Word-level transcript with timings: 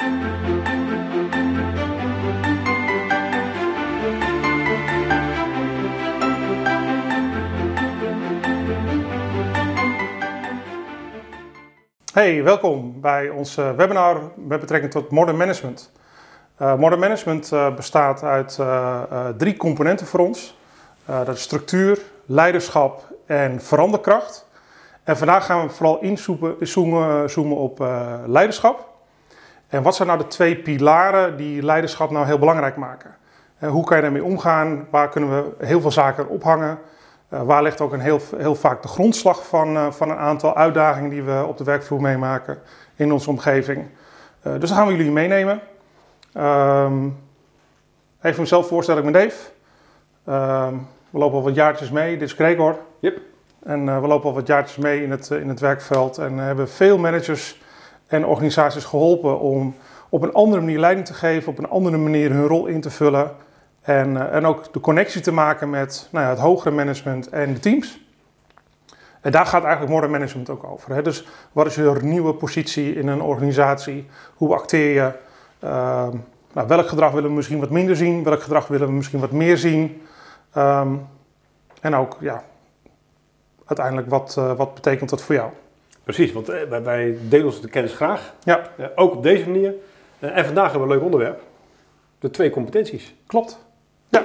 Hey, 0.00 0.08
welkom 12.42 13.00
bij 13.00 13.28
ons 13.28 13.56
eh, 13.56 13.70
webinar 13.76 14.20
met 14.36 14.60
betrekking 14.60 14.92
tot 14.92 15.10
Modern 15.10 15.36
Management. 15.36 15.92
Uh, 16.62 16.76
modern 16.76 17.00
Management 17.00 17.50
uh, 17.52 17.74
bestaat 17.74 18.22
uit 18.22 18.56
uh, 18.60 19.28
drie 19.36 19.56
componenten 19.56 20.06
voor 20.06 20.20
ons. 20.20 20.58
dat 21.04 21.28
is 21.28 21.42
structuur, 21.42 21.98
leiderschap 22.26 23.04
en 23.26 23.60
veranderkracht. 23.60 24.46
En 25.04 25.16
vandaag 25.16 25.46
gaan 25.46 25.66
we 25.66 25.72
vooral 25.72 26.00
inzoomen 26.00 26.56
zoomen, 26.60 27.30
zoomen 27.30 27.56
op 27.56 27.78
leiderschap. 28.26 28.89
En 29.70 29.82
wat 29.82 29.94
zijn 29.94 30.08
nou 30.08 30.20
de 30.20 30.26
twee 30.26 30.56
pilaren 30.56 31.36
die 31.36 31.62
leiderschap 31.62 32.10
nou 32.10 32.26
heel 32.26 32.38
belangrijk 32.38 32.76
maken? 32.76 33.14
hoe 33.68 33.84
kan 33.84 33.96
je 33.96 34.02
daarmee 34.02 34.24
omgaan? 34.24 34.86
Waar 34.90 35.08
kunnen 35.08 35.30
we 35.30 35.66
heel 35.66 35.80
veel 35.80 35.90
zaken 35.90 36.28
ophangen? 36.28 36.78
Uh, 37.32 37.42
waar 37.42 37.62
ligt 37.62 37.80
ook 37.80 37.92
een 37.92 38.00
heel, 38.00 38.20
heel 38.36 38.54
vaak 38.54 38.82
de 38.82 38.88
grondslag 38.88 39.46
van, 39.46 39.76
uh, 39.76 39.90
van 39.90 40.10
een 40.10 40.16
aantal 40.16 40.56
uitdagingen 40.56 41.10
die 41.10 41.22
we 41.22 41.44
op 41.48 41.58
de 41.58 41.64
werkvloer 41.64 42.00
meemaken 42.00 42.58
in 42.94 43.12
onze 43.12 43.30
omgeving. 43.30 43.88
Dus 44.42 44.68
dan 44.68 44.78
gaan 44.78 44.86
we 44.86 44.96
jullie 44.96 45.12
meenemen. 45.12 45.60
Um, 46.36 47.18
even 48.22 48.40
mezelf 48.40 48.68
voorstellen, 48.68 49.06
ik 49.06 49.12
ben 49.12 49.22
Dave. 49.22 49.50
Um, 50.68 50.86
we 51.10 51.18
lopen 51.18 51.36
al 51.36 51.44
wat 51.44 51.54
jaartjes 51.54 51.90
mee, 51.90 52.18
dit 52.18 52.28
is 52.28 52.34
Gregor. 52.34 52.78
Yep. 53.00 53.20
En 53.62 54.00
we 54.00 54.06
lopen 54.06 54.28
al 54.28 54.34
wat 54.34 54.46
jaartjes 54.46 54.76
mee 54.76 55.02
in 55.02 55.10
het, 55.10 55.30
in 55.30 55.48
het 55.48 55.60
werkveld 55.60 56.18
en 56.18 56.38
hebben 56.38 56.68
veel 56.68 56.98
managers 56.98 57.60
en 58.10 58.26
organisaties 58.26 58.84
geholpen 58.84 59.40
om 59.40 59.74
op 60.08 60.22
een 60.22 60.32
andere 60.32 60.62
manier 60.62 60.78
leiding 60.78 61.06
te 61.06 61.14
geven, 61.14 61.52
op 61.52 61.58
een 61.58 61.68
andere 61.68 61.96
manier 61.96 62.30
hun 62.30 62.46
rol 62.46 62.66
in 62.66 62.80
te 62.80 62.90
vullen. 62.90 63.30
En, 63.80 64.14
uh, 64.14 64.34
en 64.34 64.46
ook 64.46 64.72
de 64.72 64.80
connectie 64.80 65.20
te 65.20 65.32
maken 65.32 65.70
met 65.70 66.08
nou 66.10 66.24
ja, 66.24 66.30
het 66.30 66.40
hogere 66.40 66.74
management 66.74 67.28
en 67.28 67.52
de 67.54 67.60
teams. 67.60 68.00
En 69.20 69.32
daar 69.32 69.46
gaat 69.46 69.62
eigenlijk 69.62 69.92
modern 69.92 70.12
management 70.12 70.50
ook 70.50 70.64
over. 70.64 70.94
Hè? 70.94 71.02
Dus 71.02 71.26
wat 71.52 71.66
is 71.66 71.74
je 71.74 71.98
nieuwe 72.02 72.34
positie 72.34 72.94
in 72.94 73.08
een 73.08 73.22
organisatie? 73.22 74.06
Hoe 74.34 74.54
acteer 74.54 74.94
je? 74.94 75.12
Uh, 75.64 76.08
nou, 76.52 76.68
welk 76.68 76.88
gedrag 76.88 77.12
willen 77.12 77.28
we 77.28 77.36
misschien 77.36 77.60
wat 77.60 77.70
minder 77.70 77.96
zien? 77.96 78.24
Welk 78.24 78.42
gedrag 78.42 78.66
willen 78.66 78.86
we 78.86 78.92
misschien 78.92 79.20
wat 79.20 79.30
meer 79.30 79.56
zien? 79.56 80.02
Um, 80.56 81.06
en 81.80 81.94
ook, 81.94 82.16
ja, 82.20 82.42
uiteindelijk, 83.64 84.08
wat, 84.08 84.36
uh, 84.38 84.52
wat 84.52 84.74
betekent 84.74 85.10
dat 85.10 85.22
voor 85.22 85.34
jou? 85.34 85.50
Precies, 86.04 86.32
want 86.32 86.50
uh, 86.50 86.78
wij 86.82 87.18
delen 87.28 87.46
ons 87.46 87.60
de 87.60 87.68
kennis 87.68 87.92
graag. 87.92 88.34
Ja. 88.44 88.70
ook 88.94 89.14
op 89.14 89.22
deze 89.22 89.50
manier. 89.50 89.74
en 90.18 90.44
vandaag 90.44 90.70
hebben 90.70 90.88
we 90.88 90.94
een 90.94 91.00
leuk 91.00 91.04
onderwerp. 91.04 91.42
De 92.18 92.30
twee 92.30 92.50
competenties. 92.50 93.14
Klopt. 93.26 93.58
Ja. 94.08 94.24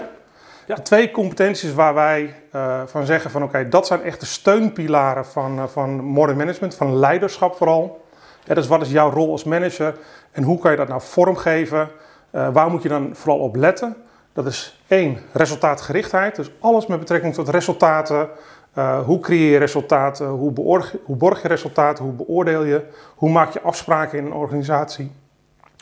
ja. 0.68 0.76
De 0.76 0.82
twee 0.82 1.12
competenties 1.12 1.74
waar 1.74 1.94
wij 1.94 2.36
uh, 2.56 2.82
van 2.86 3.06
zeggen 3.06 3.32
van 3.32 3.44
oké, 3.44 3.58
okay, 3.58 3.70
dat 3.70 3.88
zijn 3.88 4.02
echt 4.02 4.20
de 4.20 4.26
steunpilaren 4.26 5.26
van, 5.26 5.58
uh, 5.58 5.64
van 5.68 5.90
modern 6.04 6.38
management, 6.38 6.76
van 6.76 6.96
leiderschap 6.96 7.56
vooral. 7.56 8.04
Ja, 8.44 8.54
dus 8.54 8.68
wat 8.68 8.82
is 8.82 8.92
jouw 8.92 9.10
rol 9.10 9.32
als 9.32 9.44
manager 9.44 9.98
en 10.32 10.44
hoe 10.44 10.60
kan 10.60 10.72
je 10.72 10.78
dat 10.78 10.88
nou 10.88 11.02
vormgeven? 11.02 11.90
Uh, 12.32 12.50
waar 12.54 12.70
moet 12.70 12.84
je 12.84 12.90
dan 12.90 13.16
vooral 13.16 13.40
op 13.40 13.56
letten? 13.56 13.96
Dat 14.34 14.46
is 14.46 14.82
één, 14.88 15.18
resultaatgerichtheid. 15.32 16.36
Dus 16.36 16.52
alles 16.60 16.88
met 16.88 17.00
betrekking 17.00 17.34
tot 17.34 17.50
resultaten. 17.50 18.30
Hoe 19.06 19.20
creëer 19.20 19.52
je 19.52 19.58
resultaten? 19.58 20.28
Hoe, 20.28 20.54
hoe 21.04 21.16
borg 21.16 21.42
je 21.42 21.48
resultaten? 21.48 22.04
Hoe 22.04 22.14
beoordeel 22.14 22.64
je? 22.64 22.86
Hoe 23.16 23.30
maak 23.30 23.54
je 23.54 23.62
afspraken 23.62 24.18
in 24.18 24.26
een 24.26 24.34
organisatie? 24.34 25.12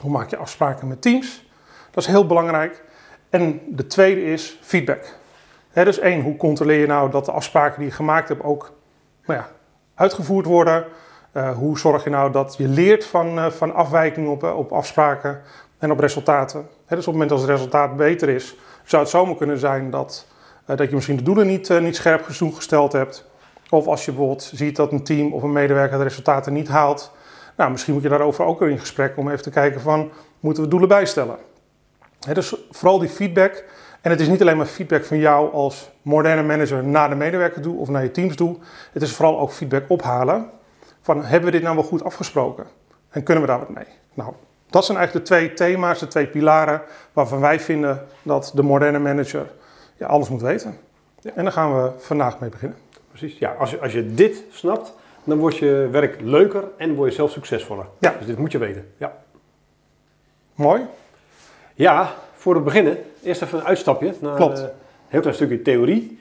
Hoe 0.02 0.12
maak 0.12 0.30
je 0.30 0.38
afspraken 0.38 0.88
met 0.88 1.02
teams? 1.02 1.46
Dat 1.92 2.04
is 2.04 2.10
heel 2.10 2.26
belangrijk. 2.26 2.84
En 3.30 3.62
de 3.68 3.88
tweede 3.88 4.24
is 4.24 4.60
feedback. 4.62 5.16
Dus 5.74 6.00
één, 6.00 6.22
hoe 6.22 6.38
controleer 6.38 6.80
je 6.80 6.88
nou 6.88 7.12
dat 7.12 7.26
de 7.26 7.32
afspraken 7.32 7.80
die 7.80 7.88
je 7.88 7.96
gemaakt 7.96 8.28
hebt 8.30 8.44
ook 8.44 8.72
nou 9.26 9.40
ja, 9.40 9.48
uitgevoerd 9.96 10.46
worden? 10.46 10.86
Uh, 11.34 11.58
hoe 11.58 11.80
zorg 11.80 12.04
je 12.04 12.10
nou 12.10 12.32
dat 12.32 12.56
je 12.58 12.68
leert 12.68 13.06
van, 13.06 13.38
uh, 13.38 13.50
van 13.50 13.74
afwijkingen 13.74 14.32
op, 14.32 14.44
op 14.44 14.72
afspraken 14.72 15.42
en 15.78 15.92
op 15.92 16.00
resultaten? 16.00 16.68
Dus 16.88 16.98
op 16.98 16.98
het 16.98 17.06
moment 17.06 17.30
dat 17.30 17.40
het 17.40 17.50
resultaat 17.50 17.96
beter 17.96 18.30
is, 18.30 18.56
zou 18.84 19.02
het 19.02 19.12
zomaar 19.12 19.36
kunnen 19.36 19.58
zijn 19.58 19.90
dat, 19.90 20.28
dat 20.66 20.90
je 20.90 20.96
misschien 20.96 21.18
de 21.18 21.24
doelen 21.24 21.48
niet, 21.48 21.80
niet 21.80 21.96
scherp 21.96 22.24
genoeg 22.24 22.56
gesteld 22.56 22.92
hebt. 22.92 23.26
Of 23.70 23.88
als 23.88 24.06
je 24.06 24.12
bijvoorbeeld 24.12 24.52
ziet 24.54 24.76
dat 24.76 24.92
een 24.92 25.04
team 25.04 25.34
of 25.34 25.44
een 25.44 25.52
medewerker 25.52 25.98
de 25.98 26.04
resultaten 26.04 26.54
niet 26.54 26.68
haalt. 26.68 27.12
Nou, 27.58 27.72
misschien 27.72 27.94
moet 27.94 28.04
je 28.04 28.10
daarover 28.10 28.46
ook 28.46 28.62
in 28.62 28.80
gesprek 28.80 29.18
om 29.18 29.30
even 29.30 29.44
te 29.44 29.50
kijken 29.50 29.82
van, 29.82 30.12
moeten 30.40 30.64
we 30.64 30.70
doelen 30.70 30.90
bijstellen? 30.90 31.38
He, 32.20 32.34
dus 32.34 32.56
vooral 32.72 33.00
die 33.00 33.10
feedback. 33.10 33.64
En 34.02 34.12
het 34.12 34.20
is 34.20 34.28
niet 34.28 34.42
alleen 34.42 34.58
maar 34.58 34.66
feedback 34.66 35.06
van 35.06 35.18
jou 35.18 35.52
als 35.54 35.92
moderne 36.02 36.44
manager 36.44 36.84
naar 36.84 37.10
de 37.10 37.16
medewerker 37.16 37.62
toe 37.62 37.78
of 37.78 37.90
naar 37.90 38.04
je 38.04 38.12
teams 38.12 38.36
toe. 38.36 38.58
Het 38.92 39.02
is 39.02 39.16
vooral 39.16 39.40
ook 39.40 39.52
feedback 39.52 39.84
ophalen 39.88 40.50
van 41.02 41.24
hebben 41.24 41.46
we 41.46 41.52
dit 41.52 41.62
nou 41.64 41.76
wel 41.76 41.84
goed 41.84 42.04
afgesproken? 42.04 42.66
En 43.10 43.24
kunnen 43.24 43.44
we 43.44 43.50
daar 43.50 43.60
wat 43.60 43.70
mee? 43.70 43.88
Nou, 44.14 44.34
dat 44.70 44.86
zijn 44.86 44.98
eigenlijk 44.98 45.28
de 45.28 45.34
twee 45.36 45.54
thema's, 45.54 46.00
de 46.00 46.08
twee 46.08 46.28
pilaren 46.28 46.82
waarvan 47.14 47.40
wij 47.40 47.60
vinden 47.60 48.06
dat 48.22 48.52
de 48.56 48.64
moderne 48.64 49.00
manager 49.00 49.52
ja, 49.98 50.08
alles 50.08 50.30
moet 50.30 50.42
weten. 50.42 50.78
Ja. 51.20 51.32
En 51.36 51.44
daar 51.44 51.54
gaan 51.54 51.84
we 51.84 51.92
vandaag 51.98 52.40
mee 52.40 52.50
beginnen. 52.50 52.78
Precies, 53.10 53.38
ja, 53.38 53.52
als 53.52 53.72
je, 53.72 53.80
als 53.80 53.94
je 53.94 54.14
dit 54.14 54.44
snapt, 54.52 54.94
dan 55.24 55.38
wordt 55.38 55.58
je 55.58 55.88
werk 55.92 56.22
leuker 56.22 56.64
en 56.78 56.96
word 56.96 57.10
je 57.10 57.16
zelf 57.16 57.32
succesvoller. 57.32 57.86
Ja. 58.00 58.16
Dus 58.18 58.28
dit 58.28 58.38
moet 58.38 58.52
je 58.52 58.58
weten. 58.58 58.92
Ja. 58.98 59.18
Mooi. 60.56 60.82
Ja, 61.74 62.14
voor 62.34 62.56
het 62.56 62.64
beginnen, 62.64 62.98
eerst 63.24 63.42
even 63.42 63.60
een 63.60 63.66
uitstapje 63.66 64.14
naar 64.20 64.36
Klopt. 64.36 64.60
een 64.60 64.70
heel 65.08 65.22
klein 65.22 65.36
stukje 65.36 65.62
theorie. 65.62 66.20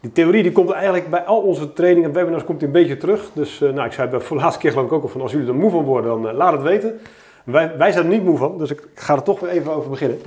Die 0.00 0.12
theorie 0.12 0.42
die 0.42 0.52
komt 0.52 0.70
eigenlijk 0.70 1.10
bij 1.10 1.24
al 1.24 1.40
onze 1.40 1.72
trainingen 1.72 2.08
en 2.08 2.14
webinars 2.14 2.44
komt 2.44 2.58
die 2.58 2.66
een 2.66 2.74
beetje 2.74 2.96
terug. 2.96 3.30
Dus 3.32 3.60
uh, 3.60 3.72
nou, 3.72 3.86
ik 3.86 3.92
zei 3.92 4.08
bij 4.08 4.18
de 4.28 4.34
laatste 4.34 4.60
keer 4.60 4.70
geloof 4.70 4.86
ik 4.86 4.92
ook 4.92 5.02
al 5.02 5.08
van 5.08 5.20
als 5.20 5.32
jullie 5.32 5.48
er 5.48 5.54
moe 5.54 5.70
van 5.70 5.84
worden, 5.84 6.10
dan 6.10 6.26
uh, 6.26 6.32
laat 6.32 6.52
het 6.52 6.62
weten. 6.62 7.00
Wij, 7.44 7.76
wij 7.76 7.92
zijn 7.92 8.04
er 8.04 8.10
niet 8.10 8.24
moe 8.24 8.36
van, 8.36 8.58
dus 8.58 8.70
ik, 8.70 8.80
ik 8.80 9.00
ga 9.00 9.14
er 9.14 9.22
toch 9.22 9.40
weer 9.40 9.50
even 9.50 9.72
over 9.72 9.90
beginnen. 9.90 10.18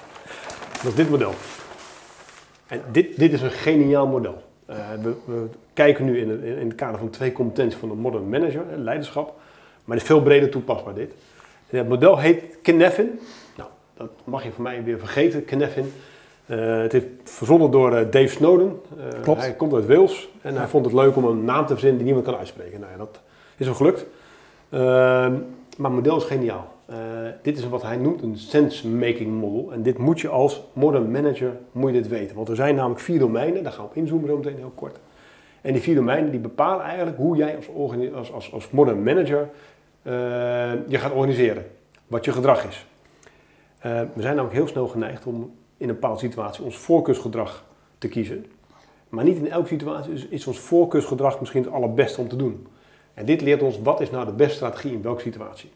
Dat 0.82 0.84
is 0.84 0.94
dit 0.94 1.10
model. 1.10 1.32
En 2.66 2.80
dit, 2.92 3.18
dit 3.18 3.32
is 3.32 3.42
een 3.42 3.50
geniaal 3.50 4.06
model. 4.06 4.42
Uh, 4.70 4.76
we, 5.02 5.14
we, 5.24 5.46
kijken 5.72 6.04
nu 6.04 6.18
in, 6.20 6.30
in, 6.30 6.56
in, 6.56 6.66
het 6.66 6.74
kader 6.76 6.98
van 6.98 7.10
twee 7.10 7.32
competenties 7.32 7.78
van 7.78 7.90
een 7.90 7.98
modern 7.98 8.28
manager, 8.28 8.64
leiderschap. 8.76 9.34
Maar 9.84 9.96
het 9.96 10.06
is 10.06 10.12
veel 10.12 10.22
breder 10.22 10.50
toepasbaar 10.50 10.94
dit. 10.94 11.12
Het 11.66 11.88
model 11.88 12.18
heet 12.18 12.58
Kneffin 12.62 13.18
dat 13.96 14.10
mag 14.24 14.44
je 14.44 14.52
van 14.52 14.62
mij 14.62 14.84
weer 14.84 14.98
vergeten, 14.98 15.44
Kneffin. 15.44 15.92
Uh, 16.46 16.80
het 16.80 16.94
is 16.94 17.02
verzonnen 17.24 17.70
door 17.70 17.92
uh, 17.92 17.98
Dave 18.10 18.28
Snowden. 18.28 18.80
Klopt. 19.22 19.40
Hij 19.40 19.54
komt 19.54 19.74
uit 19.74 19.86
Wales 19.86 20.28
en 20.40 20.52
ja. 20.52 20.58
hij 20.58 20.68
vond 20.68 20.84
het 20.84 20.94
leuk 20.94 21.16
om 21.16 21.24
een 21.24 21.44
naam 21.44 21.66
te 21.66 21.72
verzinnen 21.72 21.96
die 21.96 22.06
niemand 22.06 22.26
kan 22.26 22.36
uitspreken. 22.36 22.80
Nou 22.80 22.92
ja, 22.92 22.98
dat 22.98 23.20
is 23.56 23.66
hem 23.66 23.74
gelukt. 23.74 24.06
Ehm, 24.68 25.32
maar 25.76 25.90
het 25.90 25.92
model 25.92 26.16
is 26.16 26.24
geniaal. 26.24 26.74
Dit 27.42 27.58
is 27.58 27.68
wat 27.68 27.82
hij 27.82 27.96
noemt 27.96 28.22
een 28.22 28.36
sense-making 28.36 29.40
model. 29.40 29.72
En 29.72 29.82
dit 29.82 29.98
moet 29.98 30.20
je 30.20 30.28
als 30.28 30.62
modern 30.72 31.10
manager 31.10 31.56
moet 31.72 31.94
je 31.94 32.00
dit 32.00 32.08
weten. 32.08 32.36
Want 32.36 32.48
er 32.48 32.56
zijn 32.56 32.74
namelijk 32.74 33.00
vier 33.00 33.18
domeinen, 33.18 33.62
daar 33.62 33.72
gaan 33.72 33.84
we 33.84 33.90
op 33.90 33.96
inzoomen 33.96 34.28
zo 34.28 34.36
meteen 34.36 34.56
heel 34.56 34.72
kort. 34.74 34.98
En 35.60 35.72
die 35.72 35.82
vier 35.82 35.94
domeinen 35.94 36.30
die 36.30 36.40
bepalen 36.40 36.84
eigenlijk 36.84 37.16
hoe 37.16 37.36
jij 37.36 37.56
als, 37.56 37.68
als, 38.12 38.32
als, 38.32 38.52
als 38.52 38.70
modern 38.70 39.02
manager 39.02 39.48
je 40.88 40.98
gaat 40.98 41.12
organiseren. 41.12 41.66
Wat 42.06 42.24
je 42.24 42.32
gedrag 42.32 42.66
is. 42.66 42.86
Uh, 43.86 44.00
we 44.14 44.22
zijn 44.22 44.36
namelijk 44.36 44.54
heel 44.54 44.66
snel 44.66 44.88
geneigd 44.88 45.26
om 45.26 45.54
in 45.76 45.88
een 45.88 45.94
bepaalde 45.94 46.18
situatie 46.18 46.64
ons 46.64 46.76
voorkeursgedrag 46.76 47.64
te 47.98 48.08
kiezen. 48.08 48.46
Maar 49.08 49.24
niet 49.24 49.36
in 49.36 49.50
elke 49.50 49.68
situatie 49.68 50.12
is, 50.12 50.26
is, 50.26 50.46
ons 50.46 50.58
voorkeursgedrag 50.58 51.40
misschien 51.40 51.62
het 51.62 51.72
allerbeste 51.72 52.20
om 52.20 52.28
te 52.28 52.36
doen. 52.36 52.66
En 53.14 53.26
dit 53.26 53.40
leert 53.40 53.62
ons 53.62 53.80
wat 53.82 54.00
is 54.00 54.10
nou 54.10 54.26
de 54.26 54.32
beste 54.32 54.54
strategie 54.54 54.92
in 54.92 55.02
welke 55.02 55.20
situatie. 55.20 55.70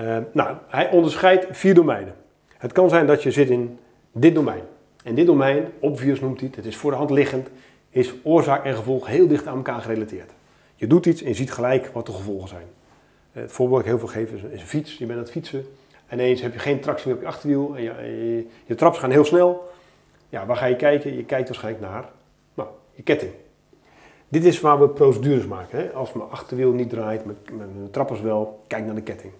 Uh, 0.00 0.16
nou, 0.32 0.56
hij 0.68 0.90
onderscheidt 0.90 1.46
vier 1.50 1.74
domeinen. 1.74 2.14
Het 2.58 2.72
kan 2.72 2.88
zijn 2.88 3.06
dat 3.06 3.22
je 3.22 3.30
zit 3.30 3.50
in 3.50 3.78
dit 4.12 4.34
domein. 4.34 4.62
En 5.04 5.14
dit 5.14 5.26
domein, 5.26 5.68
obvious 5.78 6.20
noemt 6.20 6.38
hij 6.38 6.46
het, 6.46 6.56
het 6.56 6.66
is 6.66 6.76
voor 6.76 6.90
de 6.90 6.96
hand 6.96 7.10
liggend, 7.10 7.48
is 7.90 8.14
oorzaak 8.22 8.64
en 8.64 8.74
gevolg 8.74 9.06
heel 9.06 9.26
dicht 9.26 9.46
aan 9.46 9.56
elkaar 9.56 9.80
gerelateerd. 9.80 10.30
Je 10.74 10.86
doet 10.86 11.06
iets 11.06 11.22
en 11.22 11.28
je 11.28 11.34
ziet 11.34 11.52
gelijk 11.52 11.86
wat 11.86 12.06
de 12.06 12.12
gevolgen 12.12 12.48
zijn. 12.48 12.66
Uh, 13.32 13.42
het 13.42 13.52
voorbeeld 13.52 13.84
dat 13.84 13.92
ik 13.92 13.98
heel 13.98 14.08
veel 14.08 14.22
geef 14.22 14.32
is, 14.32 14.60
een 14.60 14.66
fiets. 14.66 14.92
Je 14.98 15.06
bent 15.06 15.18
aan 15.18 15.24
het 15.24 15.32
fietsen. 15.32 15.66
En 16.06 16.18
ineens 16.18 16.40
heb 16.40 16.52
je 16.52 16.58
geen 16.58 16.80
tractie 16.80 17.06
meer 17.06 17.16
op 17.16 17.22
je 17.22 17.28
achterwiel 17.28 17.76
en 17.76 17.82
je, 17.82 17.90
je, 17.90 18.46
je 18.64 18.74
traps 18.74 18.98
gaan 18.98 19.10
heel 19.10 19.24
snel. 19.24 19.70
Ja, 20.28 20.46
waar 20.46 20.56
ga 20.56 20.66
je 20.66 20.76
kijken? 20.76 21.16
Je 21.16 21.24
kijkt 21.24 21.48
waarschijnlijk 21.48 21.84
naar 21.84 22.08
nou, 22.54 22.68
je 22.94 23.02
ketting. 23.02 23.32
Dit 24.28 24.44
is 24.44 24.60
waar 24.60 24.80
we 24.80 24.88
procedures 24.88 25.46
maken. 25.46 25.78
Hè? 25.78 25.90
Als 25.90 26.12
mijn 26.12 26.30
achterwiel 26.30 26.72
niet 26.72 26.90
draait, 26.90 27.24
mijn, 27.24 27.36
mijn 27.52 27.90
trappers 27.90 28.20
wel, 28.20 28.64
kijk 28.66 28.84
naar 28.84 28.94
de 28.94 29.02
ketting. 29.02 29.32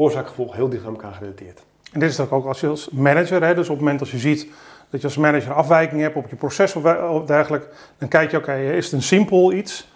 Oorzaak-gevolg 0.00 0.54
heel 0.54 0.68
dicht 0.68 0.84
aan 0.84 0.90
elkaar 0.90 1.12
gerelateerd. 1.12 1.62
En 1.92 2.00
dit 2.00 2.10
is 2.10 2.20
ook 2.20 2.46
als 2.46 2.60
je 2.60 2.66
als 2.66 2.90
manager, 2.90 3.42
hè, 3.42 3.54
dus 3.54 3.68
op 3.68 3.74
het 3.74 3.84
moment 3.84 4.00
als 4.00 4.10
je 4.10 4.18
ziet 4.18 4.46
dat 4.90 5.00
je 5.00 5.06
als 5.06 5.16
manager 5.16 5.52
afwijking 5.52 6.00
hebt 6.00 6.16
op 6.16 6.28
je 6.28 6.36
proces 6.36 6.74
of 6.74 6.82
dergelijke, 7.24 7.68
dan 7.98 8.08
kijk 8.08 8.30
je, 8.30 8.36
oké, 8.36 8.50
okay, 8.50 8.76
is 8.76 8.84
het 8.84 8.94
een 8.94 9.02
simpel 9.02 9.52
iets? 9.52 9.88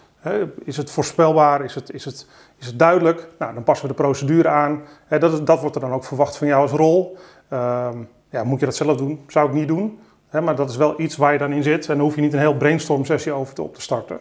is 0.64 0.76
het 0.76 0.90
voorspelbaar? 0.90 1.64
Is 1.64 1.74
het, 1.74 1.92
is 1.92 2.04
het, 2.04 2.26
is 2.58 2.66
het 2.66 2.78
duidelijk? 2.78 3.28
Nou, 3.38 3.54
dan 3.54 3.62
passen 3.62 3.88
we 3.88 3.94
de 3.94 4.02
procedure 4.02 4.48
aan. 4.48 4.82
dat, 5.08 5.46
dat 5.46 5.60
wordt 5.60 5.74
er 5.74 5.80
dan 5.80 5.92
ook 5.92 6.04
verwacht 6.04 6.36
van 6.36 6.46
jou 6.46 6.62
als 6.62 6.70
rol. 6.70 7.16
Ehm, 7.48 7.98
ja, 8.30 8.44
moet 8.44 8.60
je 8.60 8.66
dat 8.66 8.76
zelf 8.76 8.96
doen? 8.96 9.24
Zou 9.28 9.48
ik 9.48 9.54
niet 9.54 9.68
doen. 9.68 9.98
maar 10.30 10.56
dat 10.56 10.70
is 10.70 10.76
wel 10.76 11.00
iets 11.00 11.16
waar 11.16 11.32
je 11.32 11.38
dan 11.38 11.52
in 11.52 11.62
zit. 11.62 11.88
En 11.88 11.96
dan 11.96 12.04
hoef 12.04 12.14
je 12.14 12.20
niet 12.20 12.32
een 12.32 12.38
heel 12.38 12.56
brainstorm 12.56 13.04
sessie 13.04 13.32
over 13.32 13.54
te, 13.54 13.62
op 13.62 13.74
te 13.74 13.80
starten. 13.80 14.18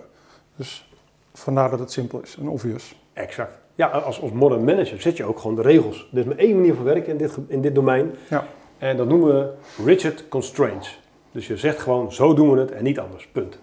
Dus 0.56 0.90
vandaar 1.34 1.70
dat 1.70 1.80
het 1.80 1.92
simpel 1.92 2.22
is 2.22 2.38
en 2.40 2.48
obvious. 2.48 2.96
Exact. 3.14 3.63
Ja, 3.76 3.88
als, 3.88 4.22
als 4.22 4.32
modern 4.32 4.64
manager 4.64 5.02
zet 5.02 5.18
je 5.18 5.24
ook 5.24 5.40
gewoon 5.40 5.56
de 5.56 5.62
regels. 5.62 6.10
Er 6.12 6.20
is 6.20 6.26
maar 6.26 6.38
één 6.38 6.56
manier 6.56 6.74
van 6.74 6.84
werken 6.84 7.12
in 7.12 7.18
dit, 7.18 7.38
in 7.48 7.62
dit 7.62 7.76
domein. 7.76 8.16
Ja. 8.30 8.48
En 8.78 8.98
dat 8.98 9.08
noemen 9.08 9.28
we 9.28 9.52
rigid 9.86 10.28
constraints. 10.28 11.00
Dus 11.32 11.48
je 11.48 11.58
zegt 11.58 11.80
gewoon, 11.80 12.14
zo 12.14 12.34
doen 12.34 12.52
we 12.52 12.60
het 12.60 12.72
en 12.72 12.84
niet 12.84 13.00
anders. 13.00 13.28
Punt. 13.28 13.60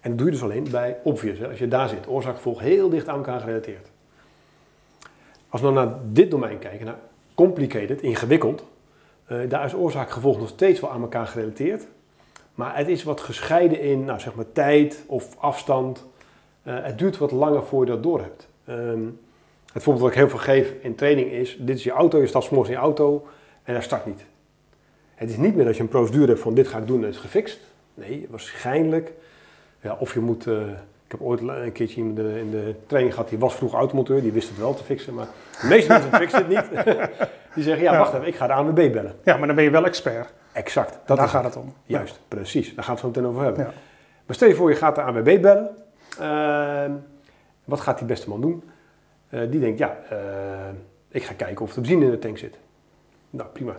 En 0.00 0.10
dat 0.10 0.18
doe 0.18 0.26
je 0.26 0.32
dus 0.32 0.42
alleen 0.42 0.66
bij 0.70 0.96
obvious. 1.02 1.38
Hè? 1.38 1.48
Als 1.48 1.58
je 1.58 1.68
daar 1.68 1.88
zit, 1.88 2.08
oorzaak 2.08 2.34
gevolg 2.34 2.60
heel 2.60 2.88
dicht 2.88 3.08
aan 3.08 3.16
elkaar 3.16 3.40
gerelateerd. 3.40 3.90
Als 5.48 5.60
we 5.60 5.66
dan 5.66 5.74
naar 5.74 5.94
dit 6.04 6.30
domein 6.30 6.58
kijken, 6.58 6.86
naar 6.86 6.98
complicated, 7.34 8.02
ingewikkeld, 8.02 8.64
uh, 9.28 9.38
daar 9.48 9.64
is 9.64 9.74
oorzaak 9.74 10.10
gevolg 10.10 10.38
nog 10.38 10.48
steeds 10.48 10.80
wel 10.80 10.90
aan 10.90 11.02
elkaar 11.02 11.26
gerelateerd. 11.26 11.86
Maar 12.54 12.76
het 12.76 12.88
is 12.88 13.02
wat 13.02 13.20
gescheiden 13.20 13.80
in 13.80 14.04
nou, 14.04 14.20
zeg 14.20 14.34
maar 14.34 14.52
tijd 14.52 15.04
of 15.06 15.36
afstand. 15.38 16.04
Uh, 16.64 16.74
het 16.82 16.98
duurt 16.98 17.18
wat 17.18 17.30
langer 17.30 17.62
voor 17.62 17.84
je 17.84 17.90
dat 17.90 18.02
doorhebt. 18.02 18.48
Um, 18.68 19.20
het 19.72 19.82
voorbeeld 19.82 20.04
dat 20.04 20.12
ik 20.12 20.18
heel 20.18 20.28
veel 20.28 20.38
geef 20.38 20.72
in 20.80 20.94
training 20.94 21.30
is: 21.30 21.56
dit 21.60 21.76
is 21.76 21.84
je 21.84 21.90
auto, 21.90 22.20
je 22.20 22.26
stapt 22.26 22.50
morgens 22.50 22.70
in 22.70 22.76
je 22.76 22.82
auto 22.82 23.26
en 23.62 23.72
hij 23.72 23.82
start 23.82 24.06
niet. 24.06 24.24
Het 25.14 25.30
is 25.30 25.36
niet 25.36 25.54
meer 25.56 25.64
dat 25.64 25.76
je 25.76 25.82
een 25.82 25.88
procedure 25.88 26.26
hebt 26.26 26.40
van 26.40 26.54
dit 26.54 26.68
ga 26.68 26.78
ik 26.78 26.86
doen 26.86 26.98
en 26.98 27.04
het 27.04 27.14
is 27.14 27.20
gefixt. 27.20 27.60
Nee, 27.94 28.26
waarschijnlijk. 28.30 29.12
Ja, 29.80 29.96
of 29.98 30.14
je 30.14 30.20
moet. 30.20 30.46
Uh, 30.46 30.60
ik 31.04 31.18
heb 31.18 31.20
ooit 31.20 31.40
een 31.40 31.72
keertje 31.72 32.00
in 32.00 32.14
de, 32.14 32.38
in 32.38 32.50
de 32.50 32.74
training 32.86 33.14
gehad, 33.14 33.28
die 33.28 33.38
was 33.38 33.54
vroeg 33.54 33.72
automonteur, 33.72 34.22
die 34.22 34.32
wist 34.32 34.48
het 34.48 34.58
wel 34.58 34.74
te 34.74 34.84
fixen, 34.84 35.14
maar 35.14 35.26
de 35.60 35.66
meeste 35.66 35.92
mensen 35.92 36.12
fixen 36.20 36.38
het 36.38 36.48
niet. 36.48 36.84
die 37.54 37.64
zeggen, 37.64 37.82
ja, 37.82 37.98
wacht 37.98 38.14
even, 38.14 38.26
ik 38.26 38.34
ga 38.34 38.46
de 38.46 38.52
ANWB 38.52 38.92
bellen. 38.92 39.14
Ja, 39.24 39.36
maar 39.36 39.46
dan 39.46 39.56
ben 39.56 39.64
je 39.64 39.70
wel 39.70 39.84
expert. 39.84 40.32
Exact. 40.52 40.98
Dat 41.04 41.16
Daar 41.16 41.28
gaat 41.28 41.44
het 41.44 41.56
om. 41.56 41.74
Juist, 41.84 42.20
precies. 42.28 42.74
Daar 42.74 42.84
gaan 42.84 42.94
we 42.94 43.00
het 43.00 43.14
zo 43.14 43.20
meteen 43.20 43.26
over 43.26 43.42
hebben. 43.42 43.64
Ja. 43.64 43.72
Maar 44.26 44.36
stel 44.36 44.48
je 44.48 44.54
voor, 44.54 44.70
je 44.70 44.76
gaat 44.76 44.94
de 44.94 45.02
ANWB 45.02 45.40
bellen. 45.40 45.70
Uh, 46.20 46.94
wat 47.64 47.80
gaat 47.80 47.98
die 47.98 48.06
beste 48.06 48.28
man 48.28 48.40
doen? 48.40 48.62
Uh, 49.34 49.40
die 49.50 49.60
denkt, 49.60 49.78
ja, 49.78 49.98
uh, 50.12 50.18
ik 51.08 51.22
ga 51.22 51.32
kijken 51.32 51.64
of 51.64 51.74
er 51.74 51.80
benzine 51.80 52.04
in 52.04 52.10
de 52.10 52.18
tank 52.18 52.38
zit. 52.38 52.58
Nou, 53.30 53.48
prima. 53.52 53.76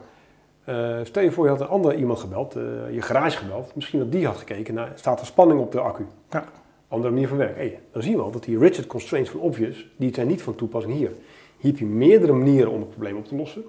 Uh, 0.70 0.98
stel 1.04 1.24
je 1.24 1.32
voor, 1.32 1.44
je 1.44 1.50
had 1.50 1.62
een 1.62 1.68
ander 1.68 1.96
iemand 1.96 2.20
gebeld, 2.20 2.54
je 2.92 3.02
garage 3.02 3.38
gebeld. 3.38 3.76
Misschien 3.76 4.00
dat 4.00 4.12
die 4.12 4.26
had 4.26 4.38
gekeken 4.38 4.74
naar, 4.74 4.92
staat 4.96 5.20
er 5.20 5.26
spanning 5.26 5.60
op 5.60 5.72
de 5.72 5.80
accu? 5.80 6.06
Ja. 6.30 6.44
Andere 6.88 7.14
manier 7.14 7.28
van 7.28 7.38
werken. 7.38 7.56
Hey, 7.56 7.80
dan 7.92 8.02
zien 8.02 8.16
we 8.16 8.22
al 8.22 8.32
dat 8.32 8.44
die 8.44 8.58
rigid 8.58 8.88
constraints 8.88 9.30
van 9.30 9.40
obvious, 9.40 9.88
die 9.96 10.14
zijn 10.14 10.28
niet 10.28 10.42
van 10.42 10.56
toepassing 10.56 10.94
hier. 10.94 11.12
Hier 11.58 11.72
heb 11.72 11.80
je 11.80 11.86
meerdere 11.86 12.34
manieren 12.34 12.72
om 12.72 12.80
het 12.80 12.90
probleem 12.90 13.18
op 13.18 13.26
te 13.26 13.36
lossen. 13.36 13.64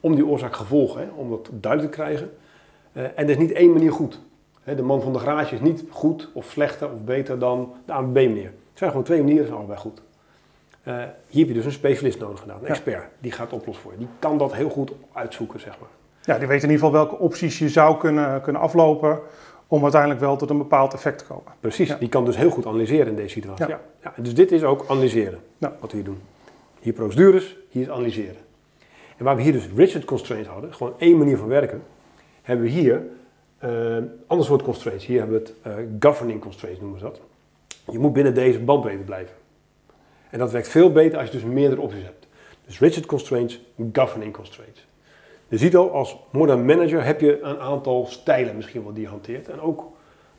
Om 0.00 0.14
die 0.14 0.26
oorzaak 0.26 0.54
gevolgen, 0.54 1.10
om 1.16 1.30
dat 1.30 1.50
duidelijk 1.52 1.92
te 1.92 1.98
krijgen. 1.98 2.30
en 2.92 3.12
er 3.16 3.30
is 3.30 3.36
niet 3.36 3.52
één 3.52 3.72
manier 3.72 3.92
goed. 3.92 4.20
de 4.64 4.82
man 4.82 5.02
van 5.02 5.12
de 5.12 5.18
garage 5.18 5.54
is 5.54 5.60
niet 5.60 5.84
goed 5.90 6.30
of 6.34 6.50
slechter 6.50 6.92
of 6.92 7.04
beter 7.04 7.38
dan 7.38 7.72
de 7.84 7.92
ANWB-meneer. 7.92 8.44
Het 8.44 8.78
zijn 8.78 8.90
gewoon 8.90 9.04
twee 9.04 9.22
manieren, 9.22 9.46
zijn 9.46 9.58
allebei 9.58 9.78
goed. 9.78 10.00
Uh, 10.84 10.94
hier 11.28 11.40
heb 11.40 11.48
je 11.48 11.54
dus 11.54 11.64
een 11.64 11.72
specialist 11.72 12.18
nodig 12.18 12.40
gedaan, 12.40 12.58
een 12.60 12.66
expert. 12.66 13.04
Die 13.18 13.32
gaat 13.32 13.52
oplossen 13.52 13.82
voor 13.82 13.92
je. 13.92 13.98
Die 13.98 14.08
kan 14.18 14.38
dat 14.38 14.54
heel 14.54 14.70
goed 14.70 14.92
uitzoeken, 15.12 15.60
zeg 15.60 15.78
maar. 15.80 15.88
Ja, 16.22 16.38
die 16.38 16.46
weet 16.46 16.62
in 16.62 16.70
ieder 16.70 16.84
geval 16.84 17.04
welke 17.04 17.18
opties 17.18 17.58
je 17.58 17.68
zou 17.68 17.98
kunnen, 17.98 18.40
kunnen 18.42 18.62
aflopen 18.62 19.20
om 19.66 19.82
uiteindelijk 19.82 20.20
wel 20.20 20.36
tot 20.36 20.50
een 20.50 20.58
bepaald 20.58 20.94
effect 20.94 21.18
te 21.18 21.24
komen. 21.24 21.52
Precies, 21.60 21.98
die 21.98 22.08
kan 22.08 22.24
dus 22.24 22.36
heel 22.36 22.50
goed 22.50 22.66
analyseren 22.66 23.06
in 23.06 23.16
deze 23.16 23.28
situatie. 23.28 23.68
Ja. 23.68 23.80
Ja. 24.02 24.12
dus 24.16 24.34
dit 24.34 24.52
is 24.52 24.62
ook 24.62 24.84
analyseren, 24.88 25.38
wat 25.58 25.90
we 25.90 25.96
hier 25.96 26.04
doen. 26.04 26.20
Hier 26.80 26.92
procedures, 26.92 27.56
hier 27.68 27.92
analyseren. 27.92 28.36
En 29.16 29.24
waar 29.24 29.36
we 29.36 29.42
hier 29.42 29.52
dus 29.52 29.68
rigid 29.76 30.04
constraints 30.04 30.48
hadden, 30.48 30.74
gewoon 30.74 30.94
één 30.98 31.18
manier 31.18 31.36
van 31.36 31.48
werken, 31.48 31.82
hebben 32.42 32.66
we 32.66 32.70
hier 32.70 33.02
uh, 33.64 33.96
ander 34.26 34.46
soort 34.46 34.62
constraints. 34.62 35.06
Hier 35.06 35.18
hebben 35.18 35.42
we 35.42 35.46
het 35.46 35.78
uh, 35.78 35.84
governing 36.00 36.40
constraints, 36.40 36.80
noemen 36.80 36.98
we 36.98 37.04
dat. 37.04 37.20
Je 37.90 37.98
moet 37.98 38.12
binnen 38.12 38.34
deze 38.34 38.58
bandbreedte 38.58 39.04
blijven. 39.04 39.34
En 40.30 40.38
dat 40.38 40.50
werkt 40.50 40.68
veel 40.68 40.92
beter 40.92 41.18
als 41.18 41.26
je 41.26 41.32
dus 41.32 41.44
meerdere 41.44 41.80
opties 41.80 42.02
hebt. 42.02 42.26
Dus 42.66 42.78
rigid 42.78 43.06
constraints, 43.06 43.60
governing 43.92 44.32
constraints. 44.32 44.86
Je 45.48 45.58
ziet 45.58 45.76
al, 45.76 45.92
als 45.92 46.16
modern 46.30 46.64
manager 46.64 47.04
heb 47.04 47.20
je 47.20 47.40
een 47.40 47.58
aantal 47.58 48.06
stijlen 48.08 48.56
misschien 48.56 48.82
wel 48.82 48.92
die 48.92 49.02
je 49.02 49.08
hanteert. 49.08 49.48
En 49.48 49.60
ook 49.60 49.86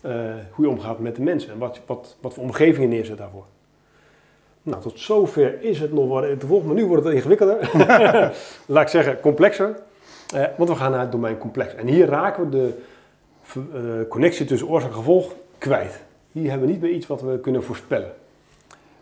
uh, 0.05 0.11
hoe 0.51 0.65
je 0.65 0.71
omgaat 0.71 0.99
met 0.99 1.15
de 1.15 1.21
mensen 1.21 1.51
en 1.51 1.57
wat, 1.57 1.79
wat, 1.85 2.17
wat 2.21 2.33
voor 2.33 2.43
omgevingen 2.43 2.89
neerzet 2.89 3.17
daarvoor. 3.17 3.45
Nou, 4.61 4.81
tot 4.81 4.99
zover 4.99 5.61
is 5.61 5.79
het 5.79 5.93
nog 5.93 6.21
te 6.21 6.47
volgen, 6.47 6.67
maar 6.67 6.75
nu 6.75 6.85
wordt 6.85 7.03
het 7.03 7.13
ingewikkelder. 7.13 7.71
Laat 8.65 8.83
ik 8.83 8.87
zeggen, 8.87 9.19
complexer. 9.19 9.79
Uh, 10.35 10.45
want 10.57 10.69
we 10.69 10.75
gaan 10.75 10.91
naar 10.91 10.99
het 10.99 11.11
domein 11.11 11.37
complex. 11.37 11.75
En 11.75 11.87
hier 11.87 12.05
raken 12.05 12.43
we 12.43 12.49
de 12.49 12.73
uh, 13.57 14.07
connectie 14.09 14.45
tussen 14.45 14.67
oorzaak 14.67 14.89
en 14.89 14.95
gevolg 14.95 15.33
kwijt. 15.57 16.03
Hier 16.31 16.49
hebben 16.49 16.67
we 16.67 16.73
niet 16.73 16.81
meer 16.81 16.91
iets 16.91 17.07
wat 17.07 17.21
we 17.21 17.39
kunnen 17.39 17.63
voorspellen. 17.63 18.11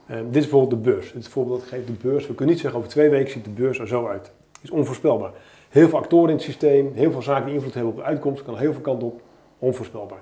Uh, 0.09 0.17
dit 0.17 0.35
is 0.35 0.41
bijvoorbeeld 0.41 0.83
de 0.83 0.89
beurs. 0.89 1.11
Dit 1.11 1.27
voorbeeld 1.27 1.59
dat 1.59 1.69
geeft 1.69 1.87
de 1.87 1.93
beurs. 1.93 2.27
We 2.27 2.33
kunnen 2.33 2.53
niet 2.53 2.63
zeggen 2.63 2.79
over 2.79 2.91
twee 2.91 3.09
weken 3.09 3.31
ziet 3.31 3.43
de 3.43 3.49
beurs 3.49 3.79
er 3.79 3.87
zo 3.87 4.07
uit. 4.07 4.25
Het 4.25 4.63
is 4.63 4.69
onvoorspelbaar. 4.69 5.31
Heel 5.69 5.89
veel 5.89 5.97
actoren 5.97 6.29
in 6.29 6.35
het 6.35 6.43
systeem, 6.43 6.91
heel 6.93 7.11
veel 7.11 7.21
zaken 7.21 7.45
die 7.45 7.53
invloed 7.53 7.73
hebben 7.73 7.91
op 7.91 7.97
de 7.97 8.03
uitkomst, 8.03 8.43
kan 8.43 8.57
heel 8.57 8.73
veel 8.73 8.81
kanten 8.81 9.07
op. 9.07 9.21
Onvoorspelbaar. 9.59 10.19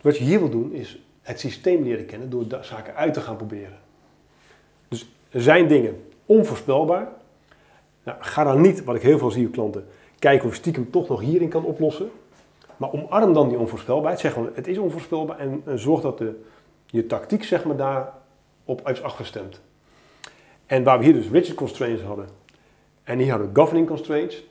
Wat 0.00 0.16
je 0.18 0.24
hier 0.24 0.38
wil 0.38 0.50
doen 0.50 0.72
is 0.72 0.98
het 1.22 1.40
systeem 1.40 1.82
leren 1.82 2.06
kennen 2.06 2.30
door 2.30 2.44
zaken 2.60 2.94
uit 2.94 3.14
te 3.14 3.20
gaan 3.20 3.36
proberen. 3.36 3.78
Dus 4.88 5.08
er 5.30 5.42
zijn 5.42 5.68
dingen 5.68 6.02
onvoorspelbaar. 6.26 7.08
Nou, 8.04 8.18
ga 8.20 8.44
dan 8.44 8.60
niet, 8.60 8.84
wat 8.84 8.94
ik 8.94 9.02
heel 9.02 9.18
veel 9.18 9.30
zie 9.30 9.42
bij 9.42 9.52
klanten, 9.52 9.86
kijken 10.18 10.46
of 10.46 10.52
je 10.52 10.58
stiekem 10.58 10.90
toch 10.90 11.08
nog 11.08 11.20
hierin 11.20 11.48
kan 11.48 11.64
oplossen. 11.64 12.10
Maar 12.76 12.92
omarm 12.92 13.32
dan 13.32 13.48
die 13.48 13.58
onvoorspelbaarheid. 13.58 14.20
Zeg 14.20 14.32
gewoon, 14.32 14.50
het 14.54 14.66
is 14.66 14.78
onvoorspelbaar 14.78 15.38
en, 15.38 15.62
zorg 15.74 16.00
dat 16.00 16.18
de, 16.18 16.42
je 16.86 17.06
tactiek 17.06 17.44
zeg 17.44 17.64
maar, 17.64 17.76
daarop 18.68 18.88
is 18.88 19.02
afgestemd. 19.02 19.60
En 20.66 20.82
waar 20.82 20.98
we 20.98 21.04
hier 21.04 21.12
dus 21.12 21.28
rigid 21.28 21.54
constraints 21.54 22.02
hadden 22.02 22.28
en 23.04 23.18
hier 23.18 23.30
hadden 23.30 23.52
we 23.52 23.60
governing 23.60 23.86
constraints. 23.86 24.44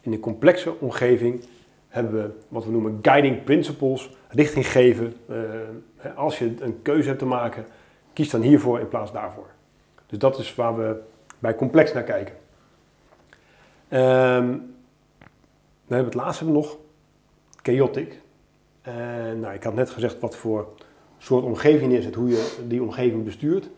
In 0.00 0.12
een 0.12 0.20
complexe 0.20 0.78
omgeving 0.78 1.44
hebben 1.88 2.22
we 2.22 2.30
wat 2.48 2.64
we 2.64 2.70
noemen 2.70 2.98
guiding 3.02 3.44
principles, 3.44 4.10
richting 4.28 4.66
geven. 4.66 5.16
Uh, 5.30 6.16
als 6.16 6.38
je 6.38 6.54
een 6.58 6.82
keuze 6.82 7.08
hebt 7.08 7.18
te 7.18 7.26
maken, 7.26 7.66
kies 8.12 8.30
dan 8.30 8.40
hiervoor 8.40 8.80
in 8.80 8.88
plaats 8.88 9.12
daarvoor. 9.12 9.46
Dus 10.06 10.18
dat 10.18 10.38
is 10.38 10.54
waar 10.54 10.76
we 10.76 11.00
bij 11.38 11.54
complex 11.54 11.92
naar 11.92 12.02
kijken. 12.02 12.34
Um, 13.92 13.98
dan 15.86 15.98
hebben 15.98 16.12
we 16.12 16.18
het 16.18 16.24
laatste 16.26 16.44
nog, 16.44 16.76
chaotic. 17.62 18.20
En 18.82 19.40
nou, 19.40 19.54
ik 19.54 19.62
had 19.62 19.74
net 19.74 19.90
gezegd 19.90 20.20
wat 20.20 20.36
voor 20.36 20.68
soort 21.24 21.44
omgeving 21.44 21.92
is 21.92 22.04
het, 22.04 22.14
hoe 22.14 22.28
je 22.28 22.48
die 22.68 22.82
omgeving 22.82 23.24
bestuurt. 23.24 23.68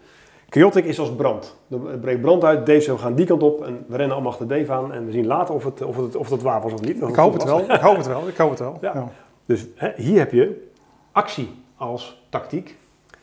Chaotic 0.48 0.84
is 0.84 0.98
als 0.98 1.14
brand. 1.14 1.56
Er 1.70 1.98
breekt 1.98 2.20
brand 2.20 2.44
uit, 2.44 2.66
Dave 2.66 2.92
we 2.92 2.98
gaan 2.98 3.14
die 3.14 3.26
kant 3.26 3.42
op 3.42 3.64
en 3.64 3.84
we 3.86 3.96
rennen 3.96 4.12
allemaal 4.12 4.32
achter 4.32 4.48
Dave 4.48 4.72
aan 4.72 4.92
en 4.92 5.06
we 5.06 5.12
zien 5.12 5.26
later 5.26 5.54
of 5.54 5.64
het, 5.64 5.82
of 5.82 5.96
het, 5.96 6.16
of 6.16 6.30
het 6.30 6.42
waar 6.42 6.62
was 6.62 6.72
of 6.72 6.80
niet. 6.80 6.96
Ik 7.02 7.14
hoop 7.14 7.32
het, 7.32 7.44
wel, 7.44 7.60
ik 7.60 7.80
hoop 7.80 7.96
het 7.96 8.06
wel, 8.06 8.28
ik 8.28 8.36
hoop 8.36 8.50
het 8.50 8.58
wel. 8.58 8.78
Ja. 8.80 9.08
Dus 9.46 9.66
hè, 9.74 9.90
hier 9.96 10.18
heb 10.18 10.32
je 10.32 10.68
actie 11.12 11.50
als 11.76 12.22
tactiek. 12.28 12.76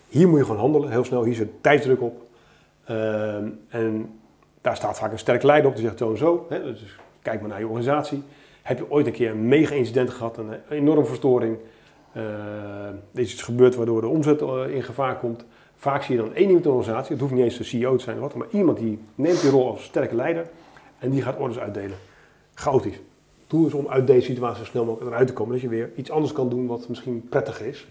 Hier 0.08 0.28
moet 0.28 0.40
je 0.40 0.46
gewoon 0.46 0.60
handelen, 0.60 0.92
heel 0.92 1.04
snel. 1.04 1.24
Hier 1.24 1.36
zit 1.36 1.50
tijdsdruk 1.62 2.02
op. 2.02 2.22
Ehm, 2.86 3.48
en 3.68 4.20
daar 4.62 4.76
staat 4.76 4.98
vaak 4.98 5.12
een 5.12 5.20
sterk 5.20 5.44
leider 5.44 5.70
op 5.70 5.76
die 5.76 5.86
zegt 5.86 5.98
zo 5.98 6.10
en 6.10 6.18
zo. 6.18 6.46
Hè, 6.50 6.64
dus 6.64 6.96
kijk 7.22 7.40
maar 7.40 7.50
naar 7.50 7.60
je 7.60 7.68
organisatie. 7.68 8.24
Heb 8.62 8.78
je 8.78 8.92
ooit 8.92 9.06
een 9.06 9.12
keer 9.12 9.32
een 9.32 9.48
mega 9.48 9.76
incident 9.76 10.10
gehad, 10.10 10.38
een 10.38 10.54
enorme 10.70 11.06
verstoring. 11.06 11.58
Uh, 12.16 12.24
er 12.88 13.20
is 13.20 13.34
iets 13.34 13.42
gebeurd 13.42 13.75
waardoor 13.75 14.01
de 14.01 14.08
omzet 14.08 14.42
eh, 14.42 14.63
in 14.70 14.84
gevaar 14.84 15.18
komt. 15.18 15.46
Vaak 15.75 16.04
zie 16.04 16.16
je 16.16 16.22
dan 16.22 16.34
één 16.34 16.48
iemand 16.48 16.68
organisatie, 16.68 17.12
het 17.12 17.20
hoeft 17.20 17.34
niet 17.34 17.44
eens 17.44 17.58
de 17.58 17.63
CEO 17.63 17.96
te 17.96 18.04
zijn 18.04 18.16
of 18.16 18.22
wat, 18.22 18.36
maar 18.36 18.48
iemand 18.51 18.78
die 18.78 19.00
neemt 19.16 19.42
die 19.42 19.50
rol 19.50 19.70
als 19.70 19.84
sterke 19.84 20.16
leider 20.16 20.50
en 21.00 21.10
die 21.10 21.22
gaat 21.22 21.38
orders 21.38 21.60
uitdelen. 21.60 21.98
Chaotisch. 22.54 23.00
Doel 23.48 23.68
is 23.68 23.74
om 23.74 23.88
uit 23.88 24.08
deze 24.08 24.25
situatie 24.25 24.63
zo 24.63 24.70
snel 24.70 24.86
mogelijk 24.86 25.12
eruit 25.12 25.28
te 25.28 25.34
komen, 25.34 25.54
dat 25.54 25.62
je 25.62 25.70
weer 25.70 25.92
iets 25.96 26.12
anders 26.12 26.34
kan 26.34 26.50
doen 26.50 26.68
wat 26.68 26.88
misschien 26.88 27.28
prettiger 27.30 27.66
is. 27.66 27.88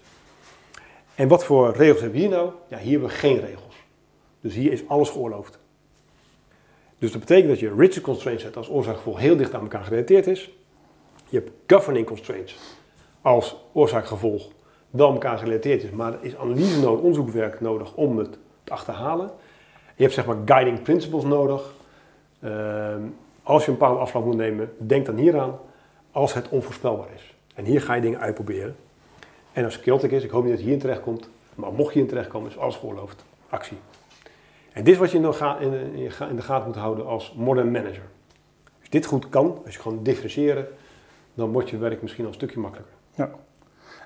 En 1.15 1.27
wat 1.27 1.43
voor 1.43 1.71
regels 1.71 2.01
hebben 2.01 2.19
we 2.19 2.25
hier 2.25 2.35
nou? 2.35 2.51
Ja, 2.67 2.77
hier 2.77 2.91
hebben 2.91 3.09
we 3.09 3.15
geen 3.15 3.39
regels. 3.39 3.75
Dus 4.41 4.55
hier 4.55 4.71
is 4.71 4.87
alles 4.87 5.09
geoorloofd. 5.09 5.59
Dus 6.97 7.11
dat 7.11 7.19
betekent 7.19 7.49
dat 7.49 7.59
je 7.59 7.73
rigid 7.77 8.03
constraints 8.03 8.43
hebt 8.43 8.57
als 8.57 8.69
oorzaak-gevolg 8.69 9.19
heel 9.19 9.37
dicht 9.37 9.53
aan 9.53 9.61
elkaar 9.61 9.83
gerelateerd 9.83 10.27
is. 10.27 10.51
Je 11.29 11.37
hebt 11.37 11.51
governing 11.67 12.05
constraints 12.05 12.55
als 13.21 13.55
oorzaak-gevolg 13.73 14.47
wel 14.89 15.11
elkaar 15.11 15.37
gerelateerd 15.37 15.83
is, 15.83 15.89
maar 15.89 16.13
er 16.13 16.19
is 16.21 16.37
analyse 16.37 16.79
nodig, 16.79 16.99
onderzoekwerk 16.99 17.61
nodig 17.61 17.93
om 17.93 18.17
het 18.17 18.37
te 18.63 18.71
achterhalen. 18.71 19.31
Je 19.95 20.03
hebt 20.03 20.15
zeg 20.15 20.25
maar 20.25 20.37
guiding 20.45 20.81
principles 20.81 21.23
nodig. 21.23 21.73
Ehm, 22.39 23.01
als 23.43 23.65
je 23.65 23.71
een 23.71 23.77
bepaalde 23.77 23.99
afslag 23.99 24.23
moet 24.23 24.35
nemen, 24.35 24.71
denk 24.77 25.05
dan 25.05 25.17
hieraan 25.17 25.59
als 26.11 26.33
het 26.33 26.49
onvoorspelbaar 26.49 27.07
is. 27.15 27.33
En 27.55 27.65
hier 27.65 27.81
ga 27.81 27.93
je 27.93 28.01
dingen 28.01 28.19
uitproberen. 28.19 28.75
En 29.51 29.63
als 29.63 29.73
het 29.73 29.83
chaotic 29.83 30.11
is, 30.11 30.23
ik 30.23 30.29
hoop 30.29 30.41
niet 30.41 30.51
dat 30.51 30.59
je 30.59 30.65
hierin 30.65 30.81
terechtkomt, 30.81 31.29
maar 31.55 31.73
mocht 31.73 31.93
je 31.93 31.99
in 31.99 32.07
terechtkomen, 32.07 32.49
is 32.49 32.57
alles 32.57 32.75
geoorloofd. 32.75 33.25
actie. 33.49 33.77
En 34.71 34.83
dit 34.83 34.93
is 34.93 34.99
wat 34.99 35.11
je 35.11 35.17
in 35.17 36.35
de, 36.35 36.41
gaten 36.41 36.67
moet 36.67 36.75
houden 36.75 37.05
als 37.05 37.33
modern 37.37 37.71
manager. 37.71 38.03
Als 38.79 38.89
dit 38.89 39.05
goed 39.05 39.29
kan, 39.29 39.61
als 39.65 39.75
je 39.75 39.81
gewoon 39.81 40.03
differentiëren, 40.03 40.67
dan 41.33 41.51
wordt 41.51 41.69
je 41.69 41.77
werk 41.77 42.01
misschien 42.01 42.23
al 42.23 42.29
een 42.29 42.35
stukje 42.35 42.59
makkelijker. 42.59 42.95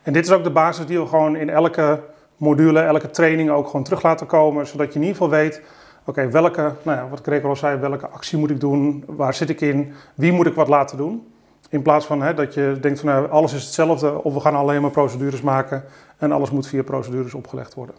En 0.03 0.13
dit 0.13 0.25
is 0.25 0.31
ook 0.31 0.43
de 0.43 0.51
basis 0.51 0.85
die 0.85 0.99
we 0.99 1.05
gewoon 1.07 1.35
in 1.35 1.49
elke 1.49 1.99
module, 2.37 2.79
elke 2.79 3.09
training 3.09 3.49
ook 3.49 3.65
gewoon 3.65 3.83
terug 3.83 4.01
laten 4.03 4.27
komen. 4.27 4.67
Zodat 4.67 4.87
je 4.87 4.93
in 4.99 5.05
ieder 5.05 5.15
geval 5.21 5.29
weet, 5.29 5.61
oké, 6.05 6.29
welke, 6.29 6.71
nou 6.81 6.97
ja, 6.97 7.07
wat 7.09 7.19
Gregor 7.23 7.49
al 7.49 7.55
zei, 7.55 7.77
welke 7.79 8.07
actie 8.07 8.37
moet 8.37 8.49
ik 8.49 8.59
doen? 8.59 9.03
Waar 9.07 9.33
zit 9.33 9.49
ik 9.49 9.61
in? 9.61 9.93
Wie 10.15 10.31
moet 10.31 10.45
ik 10.45 10.53
wat 10.53 10.67
laten 10.67 10.97
doen? 10.97 11.27
In 11.69 11.81
plaats 11.81 12.05
van 12.05 12.21
hè, 12.21 12.33
dat 12.33 12.53
je 12.53 12.77
denkt 12.81 12.99
van 12.99 13.09
nou, 13.09 13.29
alles 13.29 13.53
is 13.53 13.63
hetzelfde 13.63 14.23
of 14.23 14.33
we 14.33 14.39
gaan 14.39 14.55
alleen 14.55 14.81
maar 14.81 14.91
procedures 14.91 15.41
maken 15.41 15.83
en 16.17 16.31
alles 16.31 16.51
moet 16.51 16.67
via 16.67 16.83
procedures 16.83 17.33
opgelegd 17.33 17.73
worden. 17.73 17.95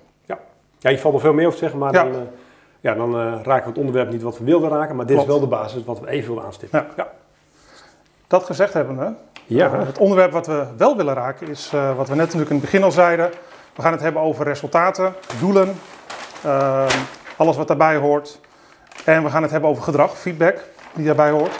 Ja, 0.78 0.90
je 0.90 0.98
valt 0.98 1.12
nog 1.12 1.22
veel 1.22 1.32
meer 1.32 1.46
over 1.46 1.58
te 1.58 1.64
zeggen, 1.64 1.78
maar 1.80 1.92
Ja. 1.92 2.02
dan, 2.04 2.12
eh, 2.12 2.18
ja, 2.80 2.94
dan 2.94 3.14
eh, 3.14 3.40
raken 3.42 3.62
we 3.62 3.68
het 3.68 3.78
onderwerp 3.78 4.10
niet 4.10 4.22
wat 4.22 4.38
we 4.38 4.44
wilden 4.44 4.70
raken. 4.70 4.96
Maar 4.96 5.06
dit 5.06 5.14
Klopt. 5.14 5.30
is 5.30 5.36
wel 5.38 5.48
de 5.48 5.54
basis 5.56 5.84
wat 5.84 6.00
we 6.00 6.08
even 6.08 6.26
wilden 6.26 6.44
aanstippen. 6.44 6.78
Ja. 6.78 6.86
ja. 6.96 7.12
Dat 8.26 8.44
gezegd 8.44 8.72
hebbende, 8.72 9.14
Ja. 9.46 9.72
eh, 9.72 9.86
het 9.86 9.98
onderwerp 9.98 10.32
wat 10.32 10.46
we 10.46 10.66
wel 10.76 10.96
willen 10.96 11.14
raken 11.14 11.48
is 11.48 11.70
eh, 11.72 11.96
wat 11.96 12.08
we 12.08 12.14
net 12.14 12.24
natuurlijk 12.24 12.50
in 12.50 12.56
het 12.56 12.64
begin 12.64 12.82
al 12.82 12.92
zeiden. 12.92 13.30
We 13.74 13.82
gaan 13.82 13.92
het 13.92 14.00
hebben 14.00 14.22
over 14.22 14.44
resultaten, 14.44 15.14
doelen, 15.40 15.76
eh, 16.42 16.86
alles 17.36 17.56
wat 17.56 17.68
daarbij 17.68 17.96
hoort. 17.96 18.40
En 19.04 19.22
we 19.22 19.30
gaan 19.30 19.42
het 19.42 19.50
hebben 19.50 19.70
over 19.70 19.82
gedrag, 19.82 20.18
feedback 20.18 20.58
die 20.92 21.04
daarbij 21.04 21.30
hoort. 21.30 21.58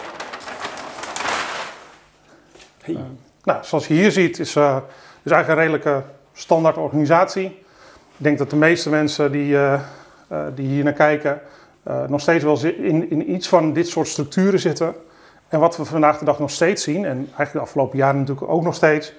Hey. 2.81 2.97
Nou, 3.43 3.63
zoals 3.63 3.87
je 3.87 3.93
hier 3.93 4.11
ziet 4.11 4.39
is, 4.39 4.55
is 4.55 4.55
eigenlijk 5.31 5.47
een 5.47 5.55
redelijke 5.55 6.03
standaard 6.33 6.77
organisatie. 6.77 7.45
Ik 8.17 8.23
denk 8.23 8.37
dat 8.37 8.49
de 8.49 8.55
meeste 8.55 8.89
mensen 8.89 9.31
die, 9.31 9.57
die 10.55 10.67
hier 10.67 10.83
naar 10.83 10.93
kijken 10.93 11.41
nog 12.07 12.21
steeds 12.21 12.43
wel 12.43 12.63
in, 12.63 13.09
in 13.09 13.31
iets 13.31 13.47
van 13.47 13.73
dit 13.73 13.87
soort 13.87 14.07
structuren 14.07 14.59
zitten. 14.59 14.95
En 15.47 15.59
wat 15.59 15.77
we 15.77 15.85
vandaag 15.85 16.17
de 16.17 16.25
dag 16.25 16.39
nog 16.39 16.51
steeds 16.51 16.83
zien, 16.83 17.05
en 17.05 17.17
eigenlijk 17.17 17.51
de 17.51 17.59
afgelopen 17.59 17.97
jaren 17.97 18.19
natuurlijk 18.19 18.49
ook 18.49 18.63
nog 18.63 18.75
steeds, 18.75 19.13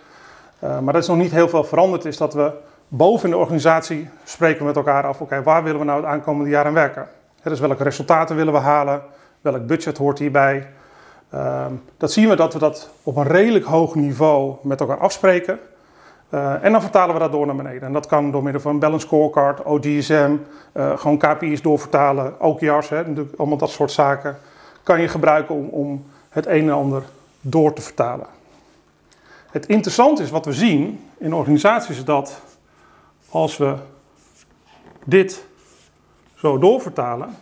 eh, 0.59 0.78
maar 0.80 0.92
dat 0.92 1.02
is 1.02 1.09
nog 1.09 1.16
niet 1.16 1.30
heel 1.30 1.49
veel 1.49 1.64
veranderd, 1.64 2.04
is 2.04 2.16
dat 2.16 2.35
we 2.35 2.52
boven 2.88 3.30
de 3.30 3.37
organisatie 3.37 4.09
spreken 4.25 4.59
we 4.59 4.64
met 4.64 4.76
elkaar 4.76 5.04
af, 5.04 5.21
oké, 5.21 5.42
waar 5.42 5.62
willen 5.62 5.78
we 5.78 5.87
nou 5.87 6.00
het 6.00 6.11
aankomende 6.11 6.50
jaar 6.50 6.64
aan 6.64 6.73
werken? 6.73 7.09
Dus 7.42 7.61
welke 7.61 7.83
resultaten 7.83 8.37
willen 8.37 8.52
we 8.52 8.59
halen? 8.59 9.02
Welk 9.40 9.66
budget 9.66 9.99
hoort 9.99 10.18
hierbij? 10.18 10.68
Ehm, 11.30 11.73
dat 11.97 12.12
zien 12.12 12.28
we 12.28 12.37
dat 12.37 12.52
we 12.52 12.59
dat 12.59 12.90
op 13.02 13.16
een 13.16 13.26
redelijk 13.26 13.64
hoog 13.64 13.95
niveau 13.95 14.54
met 14.62 14.80
elkaar 14.80 14.99
afspreken. 14.99 15.59
Eh, 16.28 16.64
en 16.64 16.73
dan 16.73 16.83
vertalen 16.83 17.14
we 17.14 17.21
dat 17.21 17.33
door 17.33 17.47
naar 17.47 17.56
beneden. 17.56 17.83
En 17.83 17.92
dat 17.92 18.06
kan 18.06 18.30
door 18.30 18.42
middel 18.42 18.61
van 18.61 18.73
een 18.73 18.78
balance 18.78 19.06
scorecard, 19.06 19.64
OGSM, 19.64 20.37
eh, 20.73 20.99
gewoon 20.99 21.18
KPI's 21.18 21.62
doorvertalen, 21.62 22.40
OKR's, 22.40 22.88
hè, 22.88 22.97
natuurlijk 22.97 23.38
allemaal 23.38 23.56
dat 23.56 23.71
soort 23.71 23.90
zaken. 23.90 24.37
Kan 24.83 25.00
je 25.00 25.09
gebruiken 25.09 25.54
om, 25.54 25.68
om 25.68 26.04
het 26.37 26.47
een 26.47 26.62
en 26.62 26.75
ander 26.75 27.02
door 27.40 27.73
te 27.73 27.83
vertalen. 27.83 28.26
Het 29.50 29.66
interessante 29.66 30.23
is 30.23 30.31
wat 30.31 30.45
we 30.45 30.52
zien 30.52 31.05
in 31.19 31.35
organisaties 31.35 31.97
is 31.97 32.05
dat 32.05 32.40
als 33.28 33.57
we 33.57 33.75
dit 35.05 35.45
zo 36.35 36.59
doorvertalen, 36.59 37.37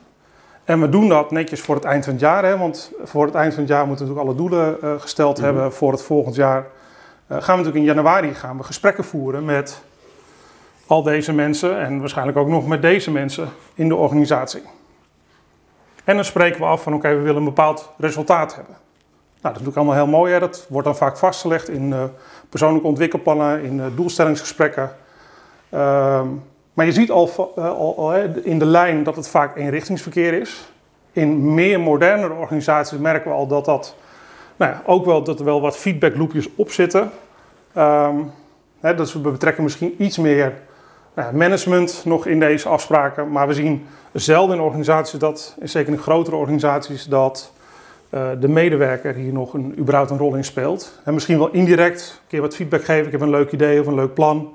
en 0.65 0.81
we 0.81 0.89
doen 0.89 1.09
dat 1.09 1.31
netjes 1.31 1.61
voor 1.61 1.75
het 1.75 1.85
eind 1.85 2.05
van 2.05 2.13
het 2.13 2.23
jaar, 2.23 2.45
hè, 2.45 2.59
want 2.59 2.93
voor 3.05 3.27
het 3.27 3.35
eind 3.35 3.53
van 3.53 3.63
het 3.63 3.73
jaar 3.73 3.87
moeten 3.87 4.07
we 4.07 4.13
natuurlijk 4.13 4.39
alle 4.41 4.49
doelen 4.49 4.83
eh, 4.83 5.01
gesteld 5.01 5.37
Mhm. 5.37 5.45
hebben 5.47 5.73
voor 5.73 5.93
het 5.93 6.03
volgend 6.03 6.35
jaar. 6.35 6.59
Eh, 6.61 6.67
gaan 7.27 7.39
we 7.39 7.65
natuurlijk 7.65 7.77
in 7.77 7.95
januari 7.95 8.35
gaan 8.35 8.57
we 8.57 8.63
gesprekken 8.63 9.05
voeren 9.05 9.45
met 9.45 9.83
al 10.87 11.03
deze 11.03 11.33
mensen 11.33 11.79
en 11.79 12.01
waarschijnlijk 12.01 12.39
ook 12.39 12.49
nog 12.49 12.67
met 12.67 12.83
deze 12.83 13.11
mensen 13.11 13.49
in 13.75 13.89
de 13.89 13.97
organisatie. 13.97 14.63
En 16.05 16.15
dan 16.15 16.25
spreken 16.25 16.61
we 16.61 16.67
af 16.67 16.83
van 16.83 16.95
oké, 16.95 17.09
we 17.09 17.21
willen 17.23 17.37
een 17.37 17.45
bepaald 17.45 17.91
resultaat 17.99 18.55
hebben. 18.55 18.77
Nou, 19.45 19.57
dat 19.57 19.63
is 19.63 19.69
natuurlijk 19.69 19.97
allemaal 19.97 20.13
heel 20.13 20.21
mooi. 20.21 20.33
Hè? 20.33 20.41
Dat 20.41 20.67
wordt 20.69 20.87
dan 20.87 20.97
vaak 20.97 21.17
vastgelegd 21.17 21.69
in 21.69 21.93
eh, 21.93 22.05
persoonlijke 22.49 22.87
ontwikkelplannen, 22.87 23.63
in 23.63 23.81
eh, 23.81 23.87
doelstellingsgesprekken. 23.95 24.91
Ehm, 25.71 26.27
maar 26.75 26.87
je 26.87 26.93
ziet 26.93 27.11
al, 27.11 27.31
eh, 28.15 28.37
in 28.43 28.59
de 28.59 28.65
lijn 28.65 29.03
dat 29.03 29.17
het 29.17 29.29
vaak 29.29 29.57
eenrichtingsverkeer 29.57 30.33
is. 30.33 30.73
In 31.13 31.55
meer 31.55 31.81
modernere 31.81 32.33
organisaties 32.33 32.99
merken 32.99 33.31
we 33.31 33.37
al 33.37 33.47
dat 33.47 33.65
dat 33.65 33.95
nou 34.57 34.73
ja, 34.73 34.83
ook 34.87 35.05
wel 35.05 35.23
dat 35.23 35.39
er 35.39 35.45
wel 35.45 35.61
wat 35.61 35.77
feedbackloopjes 35.77 36.49
op 36.57 36.71
zitten. 36.71 37.11
Ehm, 37.73 38.17
hè, 38.81 38.95
dus 38.95 39.13
we 39.13 39.19
betrekken 39.19 39.63
misschien 39.63 39.95
iets 39.99 40.19
meer 40.19 40.53
nou 41.15 41.35
management 41.35 42.03
nog 42.05 42.27
in 42.27 42.41
deze 42.41 42.69
afspraken. 42.69 43.31
Maar 43.31 43.47
we 43.47 43.55
zien 43.55 43.87
zelden 44.13 44.57
in 44.57 44.63
organisaties 44.63 45.19
dat, 45.19 45.57
en 45.61 45.69
zeker 45.69 45.93
in 45.93 45.99
grotere 45.99 46.37
organisaties, 46.37 47.05
dat 47.05 47.53
de 48.41 48.49
medewerker 48.49 49.15
hier 49.15 49.33
nog 49.33 49.55
een, 49.55 49.75
überhaupt 49.79 50.11
een 50.11 50.19
rol 50.19 50.35
in 50.35 50.45
speelt. 50.45 51.01
En 51.05 51.15
misschien 51.15 51.39
wel 51.39 51.51
indirect 51.51 52.19
een 52.23 52.29
keer 52.29 52.41
wat 52.41 52.55
feedback 52.57 52.85
geven. 52.85 53.07
Ik 53.07 53.13
heb 53.13 53.21
een 53.21 53.31
leuk 53.31 53.53
idee 53.53 53.81
of 53.81 53.87
een 53.87 53.95
leuk 53.95 54.15
plan. 54.15 54.53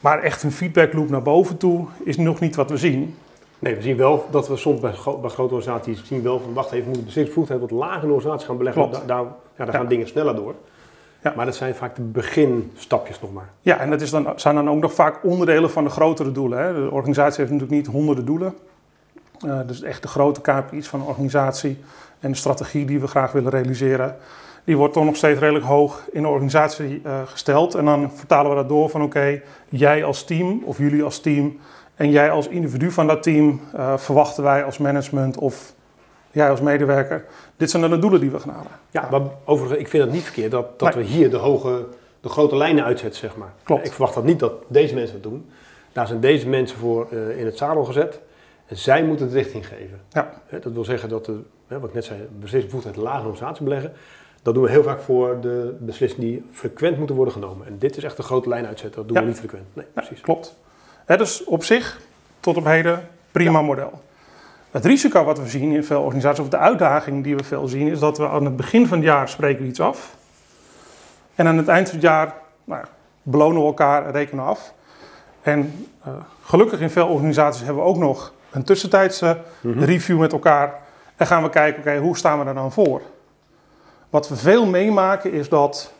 Maar 0.00 0.22
echt 0.22 0.42
een 0.42 0.52
feedbackloop 0.52 1.08
naar 1.08 1.22
boven 1.22 1.56
toe 1.56 1.86
is 2.04 2.16
nog 2.16 2.40
niet 2.40 2.56
wat 2.56 2.70
we 2.70 2.76
zien. 2.76 3.14
Nee, 3.58 3.74
we 3.74 3.82
zien 3.82 3.96
wel 3.96 4.26
dat 4.30 4.48
we 4.48 4.56
soms 4.56 4.80
bij, 4.80 4.92
gro- 4.92 5.18
bij 5.18 5.30
grote 5.30 5.54
organisaties 5.54 6.04
zien 6.04 6.22
wel 6.22 6.40
van 6.40 6.52
wacht 6.52 6.66
even, 6.70 6.80
we 6.80 6.86
moeten 6.86 7.04
beslissingsvoegdheid 7.04 7.60
wat 7.60 7.70
lager 7.70 8.02
in 8.02 8.08
de 8.08 8.14
organisatie 8.14 8.46
gaan 8.46 8.56
beleggen. 8.58 8.90
Da- 8.90 9.02
daar 9.06 9.24
ja, 9.56 9.64
daar 9.64 9.74
gaan 9.74 9.88
dingen 9.88 10.06
sneller 10.08 10.34
door. 10.34 10.54
Ja. 11.22 11.32
Maar 11.36 11.44
dat 11.46 11.54
zijn 11.56 11.74
vaak 11.74 11.96
de 11.96 12.02
beginstapjes 12.02 13.20
nog 13.20 13.32
maar. 13.32 13.48
Ja, 13.60 13.78
en 13.78 13.90
dat 13.90 14.00
is 14.00 14.10
dan, 14.10 14.32
zijn 14.36 14.54
dan 14.54 14.70
ook 14.70 14.80
nog 14.80 14.92
vaak 14.94 15.24
onderdelen 15.24 15.70
van 15.70 15.84
de 15.84 15.90
grotere 15.90 16.32
doelen. 16.32 16.58
Hè. 16.64 16.74
De 16.74 16.90
organisatie 16.90 17.38
heeft 17.40 17.52
natuurlijk 17.52 17.78
niet 17.78 17.86
honderden 17.94 18.24
doelen. 18.24 18.54
Eh, 19.46 19.58
dus 19.66 19.82
echt 19.82 20.02
de 20.02 20.08
grote 20.08 20.40
KPI's 20.40 20.88
van 20.88 21.00
de 21.00 21.06
organisatie 21.06 21.78
en 22.20 22.30
de 22.30 22.36
strategie 22.36 22.84
die 22.86 23.00
we 23.00 23.06
graag 23.06 23.32
willen 23.32 23.50
realiseren, 23.50 24.16
die 24.64 24.76
wordt 24.76 24.94
toch 24.94 25.04
nog 25.04 25.16
steeds 25.16 25.40
redelijk 25.40 25.64
hoog 25.64 26.02
in 26.12 26.22
de 26.22 26.28
organisatie 26.28 27.00
eh, 27.04 27.20
gesteld. 27.24 27.74
En 27.74 27.84
dan 27.84 28.10
vertalen 28.14 28.50
we 28.50 28.56
dat 28.56 28.68
door 28.68 28.88
van 28.88 29.02
oké, 29.02 29.40
jij 29.68 30.04
als 30.04 30.24
team 30.24 30.62
of 30.64 30.78
jullie 30.78 31.02
als 31.02 31.20
team 31.20 31.58
en 31.94 32.10
jij 32.10 32.30
als 32.30 32.48
individu 32.48 32.90
van 32.90 33.06
dat 33.06 33.22
team 33.22 33.60
eh, 33.74 33.96
verwachten 33.96 34.42
wij 34.42 34.64
als 34.64 34.78
management 34.78 35.38
of 35.38 35.72
jij 36.30 36.50
als 36.50 36.60
medewerker. 36.60 37.24
Dit 37.56 37.70
zijn 37.70 37.82
dan 37.82 37.90
de 37.90 37.98
doelen 37.98 38.20
die 38.20 38.30
we 38.30 38.40
gaan 38.40 38.54
halen. 38.54 38.70
Ja, 38.90 39.08
maar 39.10 39.20
overigens, 39.44 39.80
ik 39.80 39.88
vind 39.88 40.02
het 40.02 40.12
niet 40.12 40.22
verkeerd 40.22 40.50
dat, 40.50 40.78
dat 40.78 40.94
Nee. 40.94 41.04
we 41.04 41.10
hier 41.10 41.30
de, 41.30 41.36
hoge, 41.36 41.86
de 42.20 42.28
grote 42.28 42.56
lijnen 42.56 42.84
uitzetten, 42.84 43.20
zeg 43.20 43.36
maar. 43.36 43.52
Klopt. 43.62 43.86
Ik 43.86 43.92
verwacht 43.92 44.14
dat 44.14 44.24
niet 44.24 44.38
dat 44.38 44.52
deze 44.68 44.94
mensen 44.94 45.22
dat 45.22 45.30
doen. 45.30 45.50
Daar 45.92 46.06
zijn 46.06 46.20
deze 46.20 46.48
mensen 46.48 46.78
voor 46.78 47.12
in 47.36 47.44
het 47.44 47.56
zadel 47.56 47.84
gezet. 47.84 48.20
Zij 48.72 49.04
moeten 49.04 49.28
de 49.28 49.34
richting 49.34 49.66
geven. 49.66 50.00
Ja. 50.10 50.32
Dat 50.50 50.72
wil 50.72 50.84
zeggen 50.84 51.08
dat, 51.08 51.24
de, 51.24 51.40
wat 51.68 51.84
ik 51.88 51.94
net 51.94 52.04
zei, 52.04 52.28
beslissingsbevoegdheid 52.30 52.94
de 52.94 53.00
organisatie 53.26 53.64
beleggen. 53.64 53.92
Dat 54.42 54.54
doen 54.54 54.62
we 54.62 54.70
heel 54.70 54.82
vaak 54.82 55.00
voor 55.00 55.40
de 55.40 55.76
beslissingen 55.80 56.28
die 56.28 56.44
frequent 56.52 56.98
moeten 56.98 57.16
worden 57.16 57.34
genomen. 57.34 57.66
En 57.66 57.78
dit 57.78 57.96
is 57.96 58.04
echt 58.04 58.18
een 58.18 58.24
grote 58.24 58.48
lijn 58.48 58.66
uitzetten, 58.66 58.98
dat 59.00 59.08
doen 59.08 59.16
Ja. 59.16 59.22
we 59.22 59.28
niet 59.28 59.38
frequent. 59.38 59.64
Nee, 59.72 59.84
Ja, 59.94 60.00
precies. 60.00 60.20
klopt. 60.20 60.54
Hè, 61.04 61.16
dus 61.16 61.44
op 61.44 61.64
zich, 61.64 62.00
tot 62.40 62.56
op 62.56 62.64
heden, 62.64 63.08
prima 63.30 63.62
model. 63.62 64.00
Het 64.70 64.84
risico 64.84 65.24
wat 65.24 65.38
we 65.38 65.48
zien 65.48 65.72
in 65.72 65.84
veel 65.84 66.02
organisaties, 66.02 66.40
of 66.44 66.48
de 66.48 66.56
uitdaging 66.56 67.24
die 67.24 67.36
we 67.36 67.44
veel 67.44 67.68
zien, 67.68 67.88
is 67.88 67.98
dat 67.98 68.18
we 68.18 68.28
aan 68.28 68.44
het 68.44 68.56
begin 68.56 68.86
van 68.86 68.98
het 68.98 69.06
jaar 69.06 69.28
spreken 69.28 69.62
we 69.62 69.68
iets 69.68 69.80
af. 69.80 70.16
En 71.34 71.46
aan 71.46 71.56
het 71.56 71.68
eind 71.68 71.86
van 71.86 71.96
het 71.96 72.06
jaar 72.06 72.34
nou, 72.64 72.84
belonen 73.22 73.60
we 73.60 73.66
elkaar, 73.66 74.10
rekenen 74.10 74.44
af. 74.44 74.72
En 75.42 75.86
eh, 76.04 76.12
gelukkig 76.42 76.80
in 76.80 76.90
veel 76.90 77.06
organisaties 77.08 77.62
hebben 77.64 77.82
we 77.82 77.88
ook 77.88 77.96
nog 77.96 78.32
een 78.52 78.64
tussentijdse 78.64 79.38
Mhm. 79.60 79.84
review 79.84 80.18
met 80.18 80.32
elkaar. 80.32 80.74
En 81.16 81.26
gaan 81.26 81.42
we 81.42 81.48
kijken, 81.50 81.80
oké, 81.80 81.96
hoe 81.98 82.16
staan 82.16 82.38
we 82.38 82.44
er 82.44 82.54
dan 82.54 82.72
voor? 82.72 83.00
Wat 84.10 84.28
we 84.28 84.36
veel 84.36 84.66
meemaken 84.66 85.32
is 85.32 85.48
dat 85.48 85.92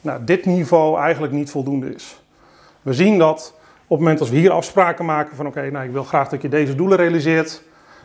nou, 0.00 0.24
dit 0.24 0.44
niveau 0.46 0.98
eigenlijk 1.00 1.32
niet 1.32 1.50
voldoende 1.50 1.94
is. 1.94 2.20
We 2.82 2.92
zien 2.92 3.18
dat 3.18 3.52
op 3.86 3.88
het 3.96 3.98
moment 3.98 4.20
als 4.20 4.30
we 4.30 4.36
hier 4.36 4.50
afspraken 4.50 5.04
maken 5.04 5.36
van 5.36 5.46
oké, 5.46 5.70
nou 5.70 5.84
ik 5.84 5.92
wil 5.92 6.04
graag 6.04 6.28
dat 6.28 6.42
je 6.42 6.48
deze 6.48 6.74
doelen 6.74 6.96
realiseert 6.98 7.62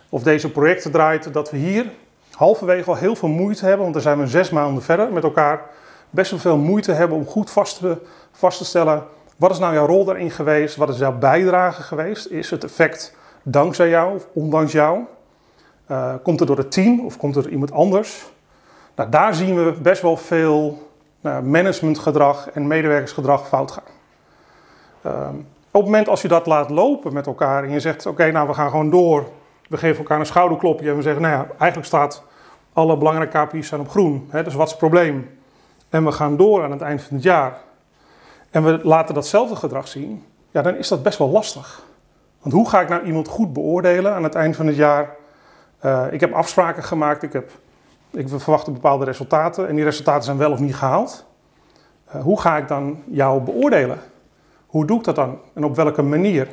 of 0.10 0.24
deze 0.24 0.52
projecten 0.52 0.92
draait, 0.92 1.34
dat 1.34 1.52
we 1.52 1.58
hier 1.58 1.86
halverwege 2.32 2.90
al 2.90 2.96
heel 2.96 3.16
veel 3.16 3.30
moeite 3.30 3.62
hebben, 3.62 3.82
want 3.82 3.94
dan 3.94 4.02
zijn 4.02 4.20
we 4.20 4.28
zes 4.28 4.50
maanden 4.50 4.84
verder 4.84 5.12
met 5.12 5.24
elkaar, 5.24 5.62
best 6.10 6.32
wel 6.32 6.40
veel 6.40 6.58
moeite 6.58 6.92
hebben 6.92 7.18
om 7.18 7.26
goed 7.26 7.52
vast 7.52 7.80
te, 7.80 7.98
vast 8.32 8.58
te 8.58 8.66
stellen 8.66 9.04
wat 9.38 9.52
is 9.52 9.60
nou 9.60 9.74
jouw 9.74 9.86
rol 9.86 10.06
daarin 10.06 10.32
geweest, 10.32 10.76
wat 10.76 10.90
is 10.90 10.98
jouw 10.98 11.18
bijdrage 11.18 11.82
geweest, 11.82 12.26
is 12.28 12.50
het 12.50 12.64
effect 12.64 13.16
dankzij 13.44 13.90
jou 13.90 14.16
of 14.16 14.28
ondanks 14.34 14.72
jou, 14.72 15.06
Eh, 15.88 16.14
komt 16.24 16.40
het 16.40 16.48
door 16.48 16.58
het 16.58 16.72
team 16.72 17.00
of 17.06 17.18
komt 17.18 17.36
het 17.36 17.44
door 17.44 17.54
iemand 17.54 17.72
anders? 17.72 18.26
Nou, 18.96 19.10
daar 19.10 19.34
zien 19.34 19.56
we 19.56 19.72
best 19.82 20.02
wel 20.02 20.18
veel 20.18 20.88
nou, 21.22 21.44
managementgedrag 21.44 22.50
en 22.50 22.68
medewerkersgedrag 22.68 23.48
fout 23.48 23.72
gaan. 23.72 23.84
Ehm, 25.02 25.36
op 25.72 25.82
het 25.82 25.84
moment 25.84 26.08
als 26.08 26.22
je 26.22 26.28
dat 26.28 26.46
laat 26.46 26.70
lopen 26.70 27.14
met 27.14 27.28
elkaar 27.28 27.64
en 27.64 27.72
je 27.72 27.80
zegt: 27.80 28.06
Oké, 28.06 28.32
nou 28.32 28.48
we 28.48 28.54
gaan 28.54 28.70
gewoon 28.70 28.90
door. 28.90 29.30
We 29.70 29.78
geven 29.78 29.98
elkaar 29.98 30.20
een 30.20 30.26
schouderklopje 30.26 30.90
en 30.90 30.96
we 30.96 31.02
zeggen: 31.02 31.22
Nou 31.22 31.34
ja, 31.34 31.48
eigenlijk 31.58 31.86
staat 31.86 32.24
alle 32.74 32.98
belangrijke 32.98 33.46
KPI's 33.46 33.68
zijn 33.68 33.82
op 33.82 33.90
groen. 33.90 34.28
Hè, 34.30 34.44
dus 34.44 34.54
wat 34.54 34.66
is 34.66 34.72
het 34.72 34.80
probleem? 34.80 35.38
En 35.90 36.06
we 36.06 36.12
gaan 36.12 36.38
door 36.38 36.64
aan 36.64 36.72
het 36.72 36.82
eind 36.82 37.02
van 37.02 37.16
het 37.16 37.24
jaar. 37.24 37.58
En 38.50 38.64
we 38.64 38.80
laten 38.84 39.14
datzelfde 39.16 39.56
gedrag 39.56 39.88
zien. 39.88 40.26
Ja, 40.52 40.62
dan 40.62 40.76
is 40.76 40.88
dat 40.88 41.04
best 41.04 41.18
wel 41.18 41.30
lastig. 41.30 41.84
Want 42.44 42.56
hoe 42.56 42.70
ga 42.70 42.82
ik 42.82 42.90
nou 42.90 43.04
iemand 43.04 43.28
goed 43.28 43.54
beoordelen 43.54 44.14
aan 44.14 44.24
het 44.24 44.36
eind 44.36 44.56
van 44.56 44.68
het 44.68 44.76
jaar? 44.76 45.16
Uh, 45.86 46.06
ik 46.12 46.20
heb 46.20 46.34
afspraken 46.34 46.84
gemaakt, 46.84 47.24
ik, 47.24 47.34
heb, 47.34 47.52
ik 48.12 48.30
verwacht 48.30 48.74
bepaalde 48.74 49.06
resultaten 49.06 49.68
en 49.68 49.76
die 49.76 49.84
resultaten 49.84 50.24
zijn 50.24 50.38
wel 50.38 50.52
of 50.52 50.60
niet 50.60 50.76
gehaald. 50.76 51.26
Uh, 52.16 52.22
hoe 52.22 52.42
ga 52.42 52.58
ik 52.58 52.68
dan 52.68 53.04
jou 53.06 53.42
beoordelen? 53.42 54.00
Hoe 54.66 54.86
doe 54.86 54.98
ik 54.98 55.04
dat 55.04 55.16
dan 55.16 55.40
en 55.54 55.64
op 55.64 55.76
welke 55.76 56.02
manier? 56.02 56.48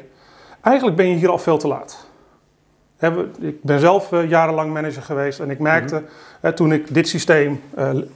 Eigenlijk 0.60 0.96
ben 0.96 1.08
je 1.08 1.14
hier 1.14 1.30
al 1.30 1.38
veel 1.38 1.58
te 1.58 1.68
laat. 1.68 2.08
Ik 3.38 3.62
ben 3.62 3.80
zelf 3.80 4.12
uh, 4.12 4.28
jarenlang 4.28 4.72
manager 4.72 5.02
geweest 5.02 5.40
en 5.40 5.50
ik 5.50 5.58
merkte 5.58 5.94
mm 5.94 6.06
-hmm. 6.40 6.54
toen 6.54 6.72
ik 6.72 6.94
dit 6.94 7.08
systeem 7.08 7.62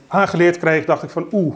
aangeleerd 0.07 0.57
kreeg, 0.57 0.85
dacht 0.85 1.03
ik 1.03 1.09
van 1.09 1.27
oeh, 1.31 1.55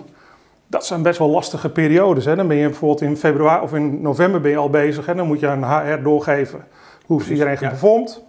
dat 0.69 0.85
zijn 0.85 1.01
best 1.01 1.19
wel 1.19 1.29
lastige 1.29 1.69
periodes. 1.69 2.25
Hè. 2.25 2.35
Dan 2.35 2.47
ben 2.47 2.57
je 2.57 2.67
bijvoorbeeld 2.67 3.01
in 3.01 3.17
februari 3.17 3.63
of 3.63 3.73
in 3.73 4.01
november 4.01 4.41
ben 4.41 4.51
je 4.51 4.57
al 4.57 4.69
bezig. 4.69 5.07
En 5.07 5.17
dan 5.17 5.27
moet 5.27 5.39
je 5.39 5.47
aan 5.47 5.63
HR 5.63 6.03
doorgeven 6.03 6.65
hoe 7.05 7.21
is 7.21 7.29
iedereen 7.29 7.57
geperformed. 7.57 8.23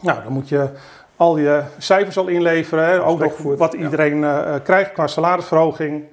Ja. 0.00 0.12
Nou, 0.12 0.22
dan 0.22 0.32
moet 0.32 0.48
je 0.48 0.70
al 1.16 1.38
je 1.38 1.62
cijfers 1.78 2.18
al 2.18 2.28
inleveren. 2.28 2.88
Hè. 2.88 3.04
Ook 3.04 3.18
nog 3.18 3.38
wat 3.38 3.72
iedereen 3.74 4.18
ja. 4.18 4.46
uh, 4.46 4.54
krijgt 4.62 4.92
qua 4.92 5.06
salarisverhoging. 5.06 6.04